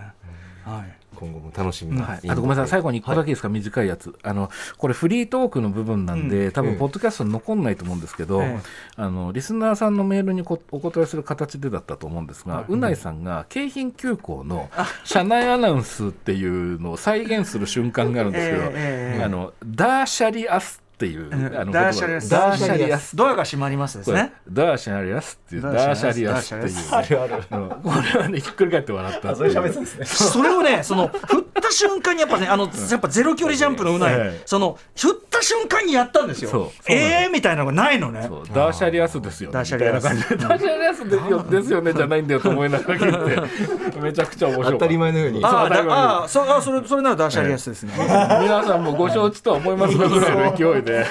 [0.64, 8.64] はい今後も楽しみな、はい、あとごめんなさい、最後に1個だけいいですか、短いやつ、あのこれ、フリートークの部分なんで、多分ポッドキャストに残んないと思うんですけど、ええ。
[8.98, 14.70] あのリスナーさんのメールにこお答えする形でだったと思うんですが、うないさんが京浜急行の
[15.04, 19.22] 車内アナウンスっていうのを再現する瞬間があるんですけど、え。
[19.24, 21.30] あのダーシャリアスっていう、
[21.60, 22.30] あのダーシャリアス。
[22.30, 23.16] ダーシャリアス。
[23.18, 26.56] ドアが閉まりますですねダーシャリアスっていうダーシャリアス。
[26.56, 30.06] っていう、あるあるうんこれはねひっくり返って笑ったあそれ喋ってですね。
[30.06, 36.72] それをねその振った瞬間にやっぱねあのやっぱゼロ距離ジャンプのうない、ええその振った瞬間にやったんですよ。
[36.88, 38.22] ええー、みたいなのがないのね。
[38.54, 39.54] ダーシャリアスですよね。
[39.54, 40.14] ダーシャリアス。
[40.14, 40.70] みたいな感じで。
[40.70, 44.00] ダーシャリアスでよですよねじゃないんだよと思いながら聞いて。
[44.00, 45.44] めちゃくちゃ面白い当たり前のように。
[45.44, 51.06] ああああそあそれそれならダーシャリアスですね、皆さんもご承知とは思いますがぐらいの勢いで。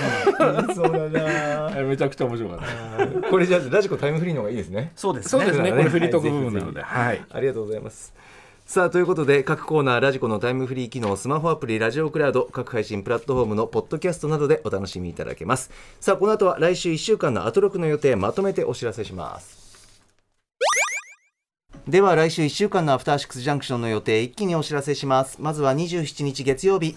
[0.75, 1.72] そうだな。
[1.77, 2.59] えめちゃくちゃ面白かっ
[3.22, 3.29] た。
[3.29, 4.93] これじゃあラジコタイムフリーの方がいいですね。
[4.97, 5.31] そうですね。
[5.31, 5.70] そうですね。
[5.70, 6.81] ねこれフリートーク部分なので。
[6.83, 7.25] ははい。
[7.31, 8.14] ありがとうございます。
[8.66, 15.70] さあということで各コーナーラジコのタイムフリー機能スマホアプリラジオクラウド各配信プラットフォームのポッドキャストなどでお楽しみいただけます。
[16.01, 20.03] さあこの後は来週1週間のアトロクの予定まとめてお知らせします。
[21.87, 25.37] では来週1週間のアフターシックスジャンクションの予定一気にお知らせします。
[25.43, 26.97] まずは27日月曜日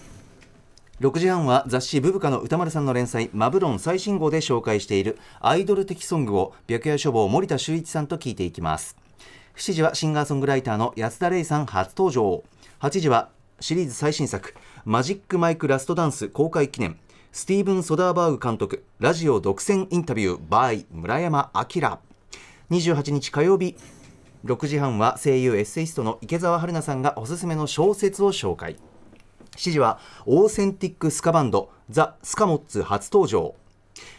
[1.00, 8.96] 6時半は雑誌ブブカの歌丸さんの連載マブロン最新号で紹介しているアイドル的ソングを白夜書房森田修一さんと聞いていきます。
[9.54, 12.42] 7時はシンガーソングライターの安田レイさん初登場。
[12.80, 13.28] 8時は
[13.60, 16.98] シリーズ最新作マジック・マイクラストダンス公開記念。
[17.30, 21.98] スティーブン・ソダーバーグ監督ラジオ独占インタビュー by 村山章。
[22.70, 23.76] 28日火曜日
[24.44, 28.76] 6時半は声優エッセイストの池澤春菜さんがおすすめの小説を紹介。
[29.56, 33.54] 7時はオーセンティックスカバンドザ・スカモッツ初登場。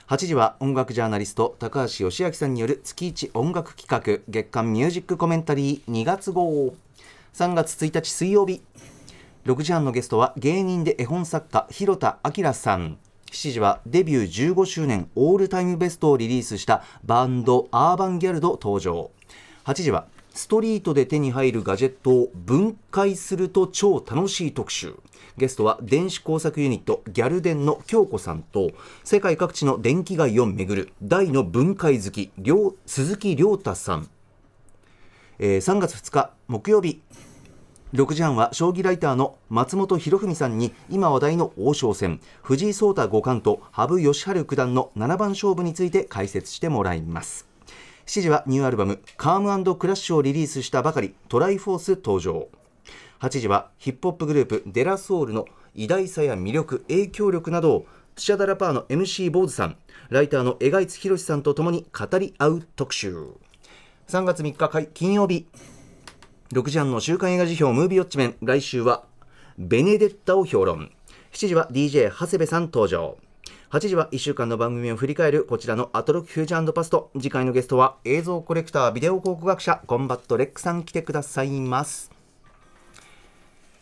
[0.07, 6.73] 8時は音楽ジャーナリスト高橋芳朗さんによる月一音楽企画月刊ミュージックコメンタリー2月号。
[7.33, 8.61] 3月1日水曜日。
[9.45, 12.97] 6時半のゲストは芸人で絵本作家広田明さん。
[13.31, 19.11] 7時はデビュー15周年オールタイムベストをリリースしたバンドアーバンギャルド登場。
[19.65, 24.95] 8時はストリートで手に入るガジェットを分解すると超楽しい特集。
[25.39, 28.69] ゲストは電子工作ユニットギャルデンの京子さんと
[29.03, 32.31] 世界各地の電気街を巡る大の分解好き
[32.85, 34.07] 鈴木亮太さん、
[35.39, 37.01] えー3月2日木曜日。
[37.93, 47.47] 6時半は将棋ライターの松本博文さんに今話題の王将戦藤井聡太五冠と羽生善治九段の7番勝負について解説してもらいます。
[48.05, 52.47] 7時はニューアルバム「カームクラッシュ」をリリースしたばかりトライフォース登場。
[53.19, 55.45] 8時はヒップホップグループデラソウルの
[55.75, 59.77] 偉大さや魅力影響力などをスチャダラパーの MC 坊主さん
[60.09, 63.15] ライターの江貝津博さんとともに語り合う特集。
[64.07, 65.47] 3月3日金曜日
[66.51, 69.03] 6時半の週刊映画時評ムービーウォッチメン来週は
[69.57, 70.91] ベネデッタを評論。
[71.31, 73.17] 7時は DJ 長谷部さん登場。
[73.71, 77.11] 8時は1週間の番組を振り返るこちらのアトロクフューチャーパスト。
[77.15, 82.18] 次回のゲストは映像コレクタービデオ考古学者コンバットレックさん来てくださいます。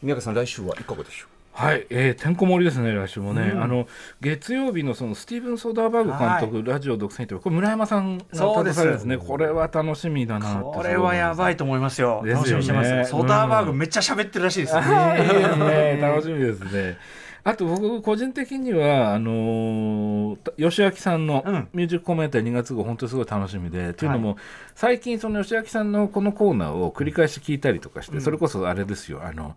[0.01, 1.29] 宮川さん来週はいかがでしょう？
[1.57, 3.87] はい、えー、てんこ盛りですね、来週もね、あの
[4.21, 6.11] 月曜日のそのスティーブン・ソーダーバーグ
[6.51, 8.75] 監督、ラジオ独占とこれ、村山さんがそうです。
[8.75, 12.21] されるんですね、これは楽しみだなこれはやばいと思いますよ。
[12.23, 12.67] ですよね。
[12.67, 13.09] 楽しみにしてます。
[13.09, 14.75] ソーダーバーグめっちゃ喋ってるらしいです。
[14.77, 16.99] よ、ね楽しみですね。
[17.43, 21.67] あと僕個人的にはあのー、吉明さんのうん。
[21.73, 24.37] ミュージックコメンタリー2月号本当にすごい楽しみで、というのも
[24.75, 29.21] 最近その吉明さんのこのコーナーを繰り返し聞いたりとかして、それこそあれですよ。
[29.23, 29.55] あの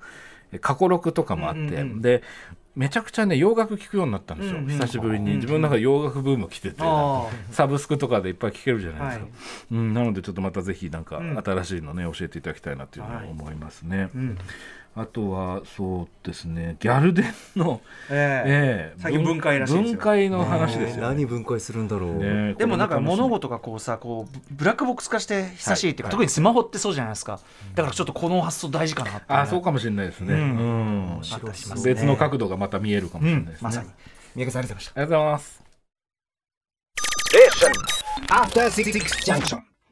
[0.58, 2.02] 過去録とかもあって、うんうんうん。
[2.02, 2.22] で
[2.76, 4.70] めちゃくちゃね洋楽聴くようになったんですよ、うんうん。
[4.70, 5.36] 久しぶりに。
[5.36, 9.32] 自分の中で洋楽ブーム来てて、あサブスクとかでいっぱい聴けるじゃないですか、はい。
[9.72, 11.36] うん、なのでちょっとまたぜひなんかうん。
[11.36, 14.10] 新しいのね教えていただきたいなというのを思いますね。
[14.14, 14.38] うん
[14.96, 17.80] あとはそうですねギャルデンの、
[18.10, 18.92] ええ。
[18.92, 21.02] ええ最近分解らしいですよ分解の話ですよね。
[21.02, 26.12] 何分解するんだろう、ねでもなんか物事がこうさこうブラックボックス化して久しいっていうか、はい。
[26.12, 27.38] 特にスマホってそうじゃないですか、
[27.74, 30.34] だからちょっとこの発想大事かなって、あそうかもしれないですね。
[30.34, 31.18] ううん。
[31.18, 31.94] んあったりしますね。
[31.94, 33.64] 別の角度がまた見えるかもしうんれないですね。
[33.68, 33.90] まさに。
[34.34, 35.00] 宮川さんありがとうございました。
[35.00, 35.60] ありがとうございます。
[38.82, 39.69] Six Junction.